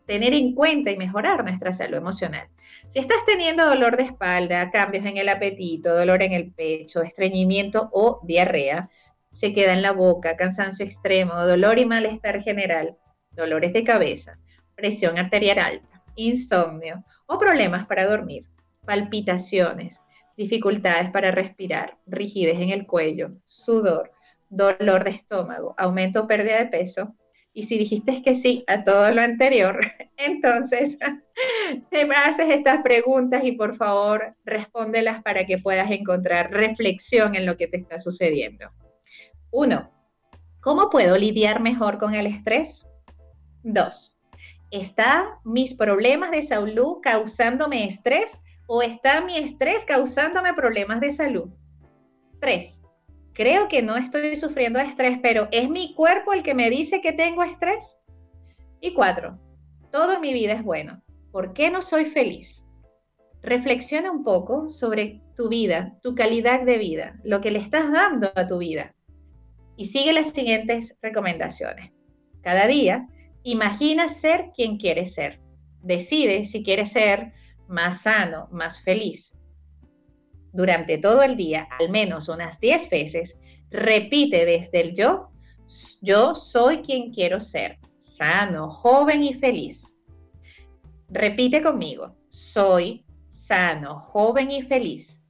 tener 0.05 0.33
en 0.33 0.53
cuenta 0.53 0.91
y 0.91 0.97
mejorar 0.97 1.43
nuestra 1.43 1.73
salud 1.73 1.97
emocional. 1.97 2.47
Si 2.89 2.99
estás 2.99 3.23
teniendo 3.25 3.65
dolor 3.65 3.95
de 3.95 4.03
espalda, 4.03 4.69
cambios 4.71 5.05
en 5.05 5.17
el 5.17 5.29
apetito, 5.29 5.95
dolor 5.95 6.21
en 6.21 6.33
el 6.33 6.51
pecho, 6.51 7.01
estreñimiento 7.01 7.89
o 7.93 8.19
diarrea, 8.23 8.89
se 9.31 9.53
queda 9.53 9.73
en 9.73 9.81
la 9.81 9.93
boca, 9.93 10.35
cansancio 10.35 10.85
extremo, 10.85 11.45
dolor 11.45 11.79
y 11.79 11.85
malestar 11.85 12.41
general, 12.41 12.97
dolores 13.31 13.71
de 13.71 13.83
cabeza, 13.83 14.37
presión 14.75 15.17
arterial 15.17 15.59
alta, 15.59 16.03
insomnio 16.15 17.05
o 17.27 17.37
problemas 17.37 17.87
para 17.87 18.05
dormir, 18.05 18.45
palpitaciones, 18.85 20.01
dificultades 20.35 21.09
para 21.11 21.31
respirar, 21.31 21.97
rigidez 22.05 22.59
en 22.59 22.71
el 22.71 22.85
cuello, 22.85 23.31
sudor, 23.45 24.11
dolor 24.51 25.05
de 25.05 25.11
estómago, 25.11 25.73
aumento 25.77 26.21
o 26.21 26.27
pérdida 26.27 26.59
de 26.59 26.67
peso, 26.67 27.15
y 27.53 27.63
si 27.63 27.77
dijiste 27.77 28.21
que 28.21 28.35
sí 28.35 28.63
a 28.67 28.83
todo 28.83 29.11
lo 29.11 29.21
anterior, 29.21 29.79
entonces 30.17 30.97
te 31.89 32.01
haces 32.13 32.49
estas 32.49 32.81
preguntas 32.83 33.43
y 33.43 33.53
por 33.53 33.75
favor 33.75 34.35
respóndelas 34.45 35.23
para 35.23 35.45
que 35.45 35.57
puedas 35.57 35.89
encontrar 35.89 36.51
reflexión 36.51 37.35
en 37.35 37.45
lo 37.45 37.57
que 37.57 37.67
te 37.67 37.77
está 37.77 37.99
sucediendo. 37.99 38.69
Uno, 39.51 39.91
¿cómo 40.61 40.89
puedo 40.89 41.17
lidiar 41.17 41.61
mejor 41.61 41.97
con 41.97 42.13
el 42.13 42.27
estrés? 42.27 42.87
Dos, 43.63 44.17
¿está 44.69 45.39
mis 45.43 45.73
problemas 45.73 46.31
de 46.31 46.43
salud 46.43 46.97
causándome 47.01 47.85
estrés 47.85 48.37
o 48.67 48.81
está 48.81 49.21
mi 49.21 49.37
estrés 49.37 49.85
causándome 49.85 50.53
problemas 50.53 51.01
de 51.01 51.11
salud? 51.11 51.49
Tres, 52.39 52.81
creo 53.33 53.67
que 53.67 53.81
no 53.81 53.97
estoy 53.97 54.35
sufriendo 54.35 54.79
de 54.79 54.85
estrés, 54.85 55.19
pero 55.21 55.47
¿es 55.51 55.69
mi 55.69 55.93
cuerpo 55.95 56.33
el 56.33 56.43
que 56.43 56.53
me 56.53 56.69
dice 56.69 57.01
que 57.01 57.13
tengo 57.13 57.43
estrés? 57.43 57.97
Y 58.79 58.93
cuatro, 58.93 59.39
todo 59.91 60.13
en 60.13 60.21
mi 60.21 60.33
vida 60.33 60.53
es 60.53 60.63
bueno. 60.63 61.01
¿Por 61.31 61.53
qué 61.53 61.69
no 61.69 61.81
soy 61.81 62.05
feliz? 62.05 62.63
Reflexiona 63.41 64.11
un 64.11 64.23
poco 64.23 64.69
sobre 64.69 65.21
tu 65.35 65.49
vida, 65.49 65.97
tu 66.03 66.13
calidad 66.13 66.63
de 66.63 66.77
vida, 66.77 67.19
lo 67.23 67.41
que 67.41 67.51
le 67.51 67.59
estás 67.59 67.91
dando 67.91 68.31
a 68.35 68.47
tu 68.47 68.59
vida. 68.59 68.93
Y 69.75 69.85
sigue 69.85 70.13
las 70.13 70.29
siguientes 70.29 70.97
recomendaciones. 71.01 71.91
Cada 72.41 72.67
día, 72.67 73.07
imagina 73.43 74.07
ser 74.07 74.51
quien 74.55 74.77
quieres 74.77 75.13
ser. 75.13 75.39
Decide 75.81 76.45
si 76.45 76.63
quieres 76.63 76.91
ser 76.91 77.33
más 77.67 78.01
sano, 78.01 78.47
más 78.51 78.81
feliz, 78.83 79.33
durante 80.53 80.97
todo 80.97 81.23
el 81.23 81.37
día, 81.37 81.67
al 81.79 81.89
menos 81.89 82.29
unas 82.29 82.59
10 82.59 82.89
veces, 82.89 83.37
repite 83.69 84.45
desde 84.45 84.81
el 84.81 84.93
yo, 84.93 85.29
yo 86.01 86.35
soy 86.35 86.81
quien 86.81 87.13
quiero 87.13 87.39
ser, 87.39 87.79
sano, 87.97 88.69
joven 88.69 89.23
y 89.23 89.33
feliz. 89.33 89.95
Repite 91.09 91.61
conmigo, 91.61 92.15
soy 92.29 93.05
sano, 93.29 93.99
joven 93.99 94.51
y 94.51 94.61
feliz. 94.61 95.21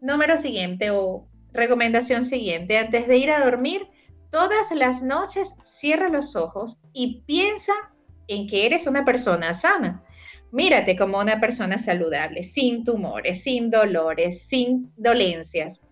Número 0.00 0.36
siguiente 0.36 0.90
o 0.90 1.28
recomendación 1.52 2.24
siguiente, 2.24 2.78
antes 2.78 3.06
de 3.06 3.16
ir 3.18 3.30
a 3.30 3.44
dormir, 3.44 3.88
todas 4.30 4.70
las 4.72 5.02
noches 5.02 5.54
cierra 5.62 6.08
los 6.08 6.36
ojos 6.36 6.78
y 6.92 7.22
piensa 7.22 7.72
en 8.28 8.46
que 8.46 8.66
eres 8.66 8.86
una 8.86 9.04
persona 9.04 9.54
sana. 9.54 10.04
Mírate 10.52 10.96
como 10.96 11.18
una 11.18 11.40
persona 11.40 11.78
saludable, 11.78 12.42
sin 12.42 12.84
tumores, 12.84 13.42
sin 13.42 13.70
dolores, 13.70 14.46
sin 14.46 14.92
dolencias. 14.96 15.82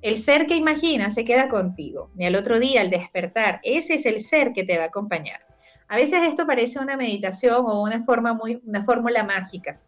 El 0.00 0.18
ser 0.18 0.46
que 0.46 0.56
imaginas 0.56 1.14
se 1.14 1.24
queda 1.24 1.48
contigo 1.48 2.10
y 2.18 2.24
al 2.24 2.34
otro 2.34 2.58
día 2.58 2.80
al 2.80 2.90
despertar, 2.90 3.60
ese 3.62 3.94
es 3.94 4.06
el 4.06 4.20
ser 4.20 4.52
que 4.52 4.64
te 4.64 4.76
va 4.76 4.84
a 4.84 4.88
acompañar. 4.88 5.40
A 5.88 5.96
veces 5.96 6.22
esto 6.22 6.46
parece 6.46 6.78
una 6.78 6.96
meditación 6.96 7.64
o 7.66 7.82
una 7.82 8.04
forma 8.04 8.34
muy 8.34 8.60
una 8.64 8.84
fórmula 8.84 9.24
mágica, 9.24 9.78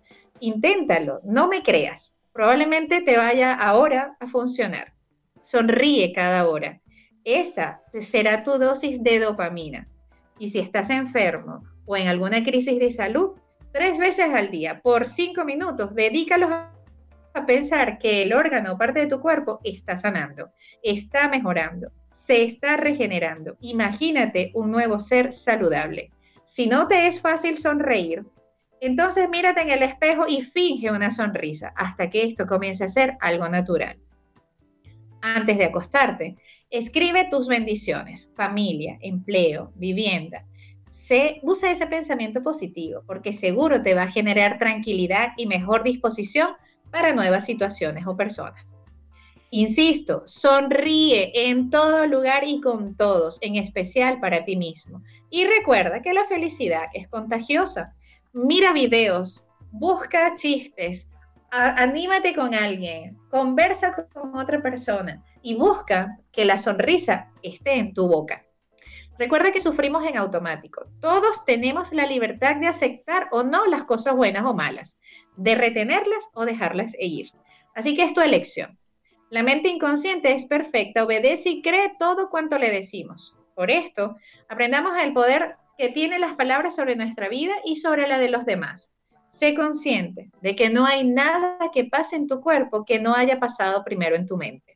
Inténtalo, 0.41 1.21
no 1.25 1.49
me 1.49 1.63
creas. 1.63 2.17
Probablemente 2.33 3.01
te 3.01 3.17
vaya 3.17 3.55
ahora 3.55 4.17
a 4.21 4.27
funcionar. 4.27 4.93
Sonríe 5.43 6.13
cada 6.13 6.49
hora. 6.49 6.81
Esa 7.25 7.81
será 8.01 8.43
tu 8.43 8.59
dosis 8.59 9.03
de 9.03 9.21
dopamina. 9.21 9.89
Y 10.39 10.49
si 10.49 10.59
estás 10.59 10.91
enfermo 10.91 11.63
o 11.87 11.97
en 11.97 12.09
alguna 12.09 12.43
crisis 12.43 12.79
de 12.79 12.91
salud, 12.91 13.34
tres 13.75 13.99
veces 13.99 14.33
al 14.33 14.53
día, 14.53 14.81
por 14.81 15.09
cinco 15.09 15.45
minutos, 15.45 15.97
dedícalos 15.97 16.49
a 16.53 17.45
pensar 17.45 17.99
que 17.99 18.23
el 18.23 18.33
órgano 18.33 18.75
o 18.75 18.79
parte 18.79 19.01
de 19.01 19.07
tu 19.09 19.21
cuerpo 19.21 19.59
está 19.65 19.97
sanando, 19.97 20.53
está 20.81 21.29
mejorando, 21.29 21.91
se 22.13 22.45
está 22.45 22.77
regenerando. 22.77 23.57
Imagínate 23.61 24.53
un 24.55 24.71
nuevo 24.71 25.01
ser 25.01 25.33
saludable. 25.33 26.13
Si 26.45 26.69
no 26.69 26.87
te 26.87 27.09
es 27.09 27.21
fácil 27.21 27.59
sonreír, 27.59 28.25
entonces 28.81 29.29
mírate 29.29 29.63
en 29.63 29.71
el 29.71 29.83
espejo 29.83 30.27
y 30.29 30.43
finge 30.43 30.93
una 30.93 31.11
sonrisa 31.11 31.73
hasta 31.75 32.11
que 32.11 32.23
esto 32.23 32.47
comience 32.47 32.85
a 32.85 32.89
ser 32.89 33.17
algo 33.21 33.49
natural. 33.49 33.99
Antes 35.21 35.59
de 35.59 35.65
acostarte, 35.65 36.37
escribe 36.71 37.27
tus 37.29 37.49
bendiciones, 37.49 38.29
familia, 38.37 38.99
empleo, 39.01 39.73
vivienda. 39.75 40.45
Se, 40.95 41.41
usa 41.43 41.73
ese 41.73 41.89
pensamiento 41.89 42.45
positivo 42.45 43.03
porque 43.05 43.33
seguro 43.33 43.83
te 43.83 43.95
va 43.95 44.05
a 44.05 44.13
generar 44.13 44.59
tranquilidad 44.59 45.33
y 45.37 45.47
mejor 45.47 45.83
disposición 45.83 46.51
para 46.93 47.13
nuevas 47.13 47.45
situaciones 47.45 48.07
o 48.07 48.17
personas. 48.17 48.65
Insisto, 49.51 50.23
sonríe 50.25 51.51
en 51.51 51.69
todo 51.69 52.07
lugar 52.07 52.45
y 52.47 52.61
con 52.61 52.97
todos, 52.97 53.39
en 53.43 53.57
especial 53.57 54.21
para 54.21 54.45
ti 54.45 54.57
mismo. 54.57 55.03
Y 55.31 55.47
recuerda 55.47 56.01
que 56.01 56.13
la 56.13 56.27
felicidad 56.27 56.85
es 56.93 57.09
contagiosa 57.09 57.93
mira 58.33 58.73
videos, 58.73 59.45
busca 59.73 60.37
chistes, 60.37 61.09
anímate 61.51 62.37
con 62.37 62.55
alguien, 62.55 63.19
conversa 63.31 63.95
con 64.13 64.37
otra 64.37 64.63
persona 64.63 65.25
y 65.43 65.57
busca 65.57 66.19
que 66.31 66.45
la 66.45 66.59
sonrisa 66.59 67.33
esté 67.43 67.79
en 67.79 67.95
tu 67.95 68.07
boca. 68.07 68.45
Recuerda 69.19 69.53
que 69.53 69.61
sufrimos 69.61 70.05
en 70.07 70.17
automático. 70.17 70.87
Todos 71.01 71.45
tenemos 71.45 71.93
la 71.93 72.07
libertad 72.07 72.57
de 72.57 72.67
aceptar 72.67 73.29
o 73.31 73.45
no 73.45 73.67
las 73.67 73.85
cosas 73.85 74.17
buenas 74.17 74.45
o 74.45 74.55
malas, 74.55 74.99
de 75.37 75.55
retenerlas 75.55 76.29
o 76.35 76.45
dejarlas 76.45 76.97
ir. 76.99 77.31
Así 77.75 77.95
que 77.95 78.03
es 78.03 78.13
tu 78.13 78.21
elección. 78.21 78.79
La 79.31 79.43
mente 79.43 79.69
inconsciente 79.69 80.33
es 80.33 80.47
perfecta, 80.47 81.05
obedece 81.05 81.51
y 81.51 81.63
cree 81.63 81.93
todo 81.99 82.29
cuanto 82.29 82.59
le 82.59 82.71
decimos. 82.71 83.37
Por 83.55 83.71
esto, 83.71 84.17
aprendamos 84.49 85.01
el 85.01 85.13
poder 85.13 85.57
que 85.79 85.91
tiene 85.91 86.19
las 86.19 86.35
palabras 86.35 86.75
sobre 86.75 86.97
nuestra 86.97 87.29
vida 87.29 87.55
y 87.65 87.77
sobre 87.77 88.09
la 88.09 88.19
de 88.19 88.31
los 88.31 88.45
demás. 88.45 88.93
Sé 89.29 89.55
consciente 89.55 90.31
de 90.43 90.55
que 90.55 90.71
no 90.71 90.87
hay 90.87 91.05
nada 91.05 91.59
que 91.73 91.85
pase 91.85 92.17
en 92.17 92.27
tu 92.27 92.41
cuerpo 92.41 92.85
que 92.85 93.01
no 93.01 93.15
haya 93.15 93.41
pasado 93.41 93.85
primero 93.85 94.17
en 94.17 94.27
tu 94.27 94.37
mente. 94.37 94.74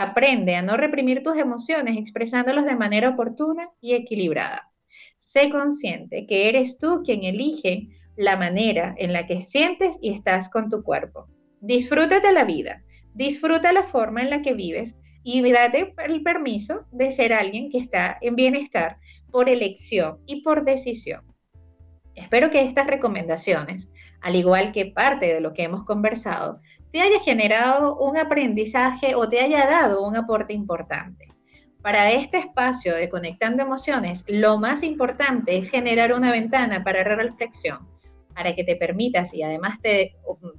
Aprende 0.00 0.54
a 0.54 0.62
no 0.62 0.76
reprimir 0.76 1.24
tus 1.24 1.36
emociones 1.36 1.98
expresándolos 1.98 2.64
de 2.64 2.76
manera 2.76 3.08
oportuna 3.08 3.68
y 3.80 3.94
equilibrada. 3.94 4.70
Sé 5.18 5.50
consciente 5.50 6.24
que 6.28 6.48
eres 6.48 6.78
tú 6.78 7.02
quien 7.04 7.24
elige 7.24 7.88
la 8.16 8.36
manera 8.36 8.94
en 8.96 9.12
la 9.12 9.26
que 9.26 9.42
sientes 9.42 9.98
y 10.00 10.10
estás 10.10 10.50
con 10.50 10.70
tu 10.70 10.84
cuerpo. 10.84 11.26
Disfruta 11.60 12.20
de 12.20 12.32
la 12.32 12.44
vida, 12.44 12.84
disfruta 13.12 13.72
la 13.72 13.82
forma 13.82 14.22
en 14.22 14.30
la 14.30 14.40
que 14.40 14.54
vives 14.54 14.94
y 15.24 15.42
date 15.50 15.92
el 16.06 16.22
permiso 16.22 16.86
de 16.92 17.10
ser 17.10 17.32
alguien 17.32 17.68
que 17.68 17.78
está 17.78 18.18
en 18.20 18.36
bienestar 18.36 18.98
por 19.32 19.48
elección 19.48 20.20
y 20.26 20.42
por 20.42 20.64
decisión. 20.64 21.27
Espero 22.18 22.50
que 22.50 22.62
estas 22.62 22.86
recomendaciones, 22.86 23.90
al 24.20 24.36
igual 24.36 24.72
que 24.72 24.86
parte 24.86 25.32
de 25.32 25.40
lo 25.40 25.54
que 25.54 25.64
hemos 25.64 25.84
conversado, 25.84 26.60
te 26.92 27.00
haya 27.00 27.20
generado 27.20 27.96
un 27.98 28.16
aprendizaje 28.16 29.14
o 29.14 29.28
te 29.28 29.40
haya 29.40 29.66
dado 29.66 30.06
un 30.06 30.16
aporte 30.16 30.52
importante. 30.52 31.28
Para 31.82 32.10
este 32.10 32.38
espacio 32.38 32.94
de 32.94 33.08
Conectando 33.08 33.62
Emociones, 33.62 34.24
lo 34.26 34.58
más 34.58 34.82
importante 34.82 35.56
es 35.56 35.70
generar 35.70 36.12
una 36.12 36.32
ventana 36.32 36.82
para 36.82 37.04
reflexión, 37.04 37.86
para 38.34 38.54
que 38.54 38.64
te 38.64 38.76
permitas 38.76 39.32
y 39.32 39.42
además 39.42 39.80
te, 39.80 40.16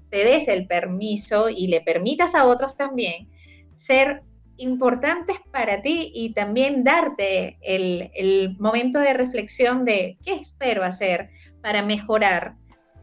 te 0.10 0.24
des 0.24 0.48
el 0.48 0.66
permiso 0.66 1.50
y 1.50 1.68
le 1.68 1.82
permitas 1.82 2.36
a 2.36 2.46
otros 2.46 2.78
también 2.78 3.28
ser 3.76 4.24
importantes 4.60 5.38
para 5.52 5.82
ti 5.82 6.12
y 6.14 6.34
también 6.34 6.84
darte 6.84 7.58
el, 7.62 8.56
momento 8.60 9.00
de 9.00 9.14
reflexión 9.14 9.86
de 9.86 10.18
qué 10.24 10.34
espero 10.34 10.84
hacer 10.84 11.30
para 11.62 11.84
mejorar, 11.84 12.56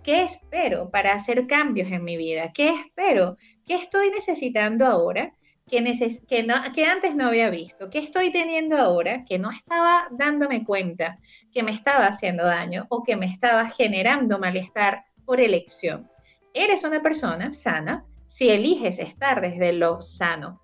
qué 0.02 0.22
espero 0.22 0.90
para 0.90 1.12
hacer 1.14 1.46
cambios 1.46 1.90
en 1.90 2.04
mi 2.04 2.16
vida, 2.16 2.52
qué 2.52 2.68
espero, 2.68 3.36
qué 3.66 3.74
estoy 3.74 4.11
necesitando 4.11 4.86
ahora 4.86 5.32
que, 5.68 5.82
que, 6.28 6.42
no, 6.44 6.54
que 6.74 6.84
antes 6.84 7.16
no 7.16 7.26
había 7.26 7.50
visto, 7.50 7.90
qué 7.90 7.98
estoy 7.98 8.30
teniendo 8.30 8.76
ahora 8.76 9.24
que 9.24 9.38
no 9.38 9.50
estaba 9.50 10.07
dándome 10.12 10.64
cuenta 10.64 11.18
que 11.52 11.62
me 11.62 11.72
estaba 11.72 12.07
haciendo 12.07 12.44
daño 12.44 12.86
o 12.88 13.02
que 13.02 13.16
me 13.16 13.26
estaba 13.26 13.68
generando 13.70 14.38
malestar 14.38 15.04
por 15.24 15.40
elección. 15.40 16.09
Eres 16.54 16.84
una 16.84 17.02
persona 17.02 17.52
sana 17.52 18.04
si 18.26 18.50
eliges 18.50 18.98
estar 18.98 19.40
desde 19.40 19.72
lo 19.72 20.02
sano, 20.02 20.62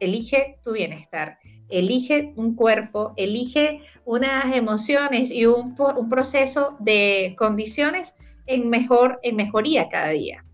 elige 0.00 0.58
tu 0.62 0.72
bienestar, 0.72 1.38
elige 1.68 2.32
un 2.36 2.54
cuerpo, 2.54 3.14
elige 3.16 3.80
unas 4.04 4.54
emociones 4.54 5.30
y 5.30 5.46
un, 5.46 5.74
proceso 6.08 6.76
de 6.78 7.34
condiciones 7.38 8.14
en, 8.46 8.68
mejor, 8.68 9.18
en 9.22 9.36
mejoría 9.36 9.88
cada 9.88 10.08
día. 10.10 10.44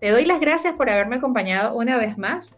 Te 0.00 0.10
doy 0.10 0.24
las 0.24 0.40
gracias 0.40 0.74
por 0.74 0.88
haberme 0.88 1.16
acompañado 1.16 1.76
una 1.76 1.96
vez 1.96 2.16
más 2.16 2.56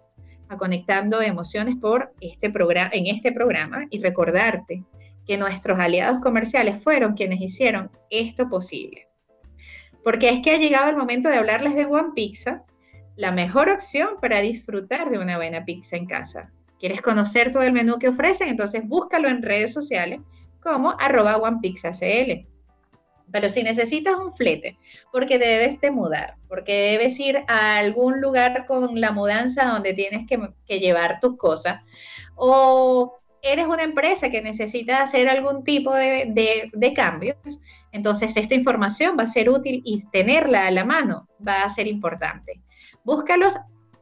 a 0.48 0.56
Conectando 0.56 1.20
Emociones 1.20 1.76
por 1.76 2.12
este 2.20 2.50
programa, 2.50 2.90
en 2.92 3.06
este 3.06 3.32
programa 3.32 3.86
y 3.90 4.00
recordarte 4.00 4.84
que 5.26 5.38
nuestros 5.38 5.78
aliados 5.78 6.20
comerciales 6.20 6.82
fueron 6.82 7.14
quienes 7.14 7.40
hicieron 7.40 7.90
esto 8.10 8.48
posible. 8.48 9.06
Porque 10.04 10.28
es 10.28 10.40
que 10.42 10.50
ha 10.50 10.56
llegado 10.56 10.90
el 10.90 10.96
momento 10.96 11.28
de 11.28 11.36
hablarles 11.36 11.74
de 11.74 11.86
One 11.86 12.10
Pizza, 12.14 12.64
la 13.16 13.30
mejor 13.30 13.68
opción 13.68 14.10
para 14.20 14.40
disfrutar 14.40 15.10
de 15.10 15.18
una 15.18 15.36
buena 15.36 15.64
pizza 15.64 15.96
en 15.96 16.06
casa. 16.06 16.50
¿Quieres 16.82 17.00
conocer 17.00 17.52
todo 17.52 17.62
el 17.62 17.72
menú 17.72 18.00
que 18.00 18.08
ofrecen? 18.08 18.48
Entonces 18.48 18.82
búscalo 18.84 19.28
en 19.28 19.40
redes 19.40 19.72
sociales 19.72 20.18
como 20.60 20.96
arroba 20.98 21.36
onepizzacl. 21.36 22.44
Pero 23.30 23.48
si 23.48 23.62
necesitas 23.62 24.16
un 24.16 24.32
flete, 24.32 24.76
porque 25.12 25.38
debes 25.38 25.80
de 25.80 25.92
mudar, 25.92 26.34
porque 26.48 26.90
debes 26.90 27.20
ir 27.20 27.44
a 27.46 27.76
algún 27.76 28.20
lugar 28.20 28.66
con 28.66 29.00
la 29.00 29.12
mudanza 29.12 29.66
donde 29.66 29.94
tienes 29.94 30.26
que, 30.26 30.80
llevar 30.80 31.20
tus 31.20 31.38
cosas, 31.38 31.82
o 32.34 33.14
eres 33.42 33.68
una 33.68 33.84
empresa 33.84 34.30
que 34.30 34.42
necesita 34.42 35.02
hacer 35.02 35.28
algún 35.28 35.62
tipo 35.62 35.94
de, 35.94 36.32
de, 36.74 36.94
cambios, 36.94 37.36
entonces 37.92 38.36
esta 38.36 38.56
información 38.56 39.16
va 39.16 39.22
a 39.22 39.26
ser 39.26 39.50
útil 39.50 39.82
y 39.84 40.02
tenerla 40.10 40.66
a 40.66 40.72
la 40.72 40.84
mano 40.84 41.28
va 41.46 41.62
a 41.62 41.70
ser 41.70 41.86
importante. 41.86 42.60
Búscalos 43.04 43.54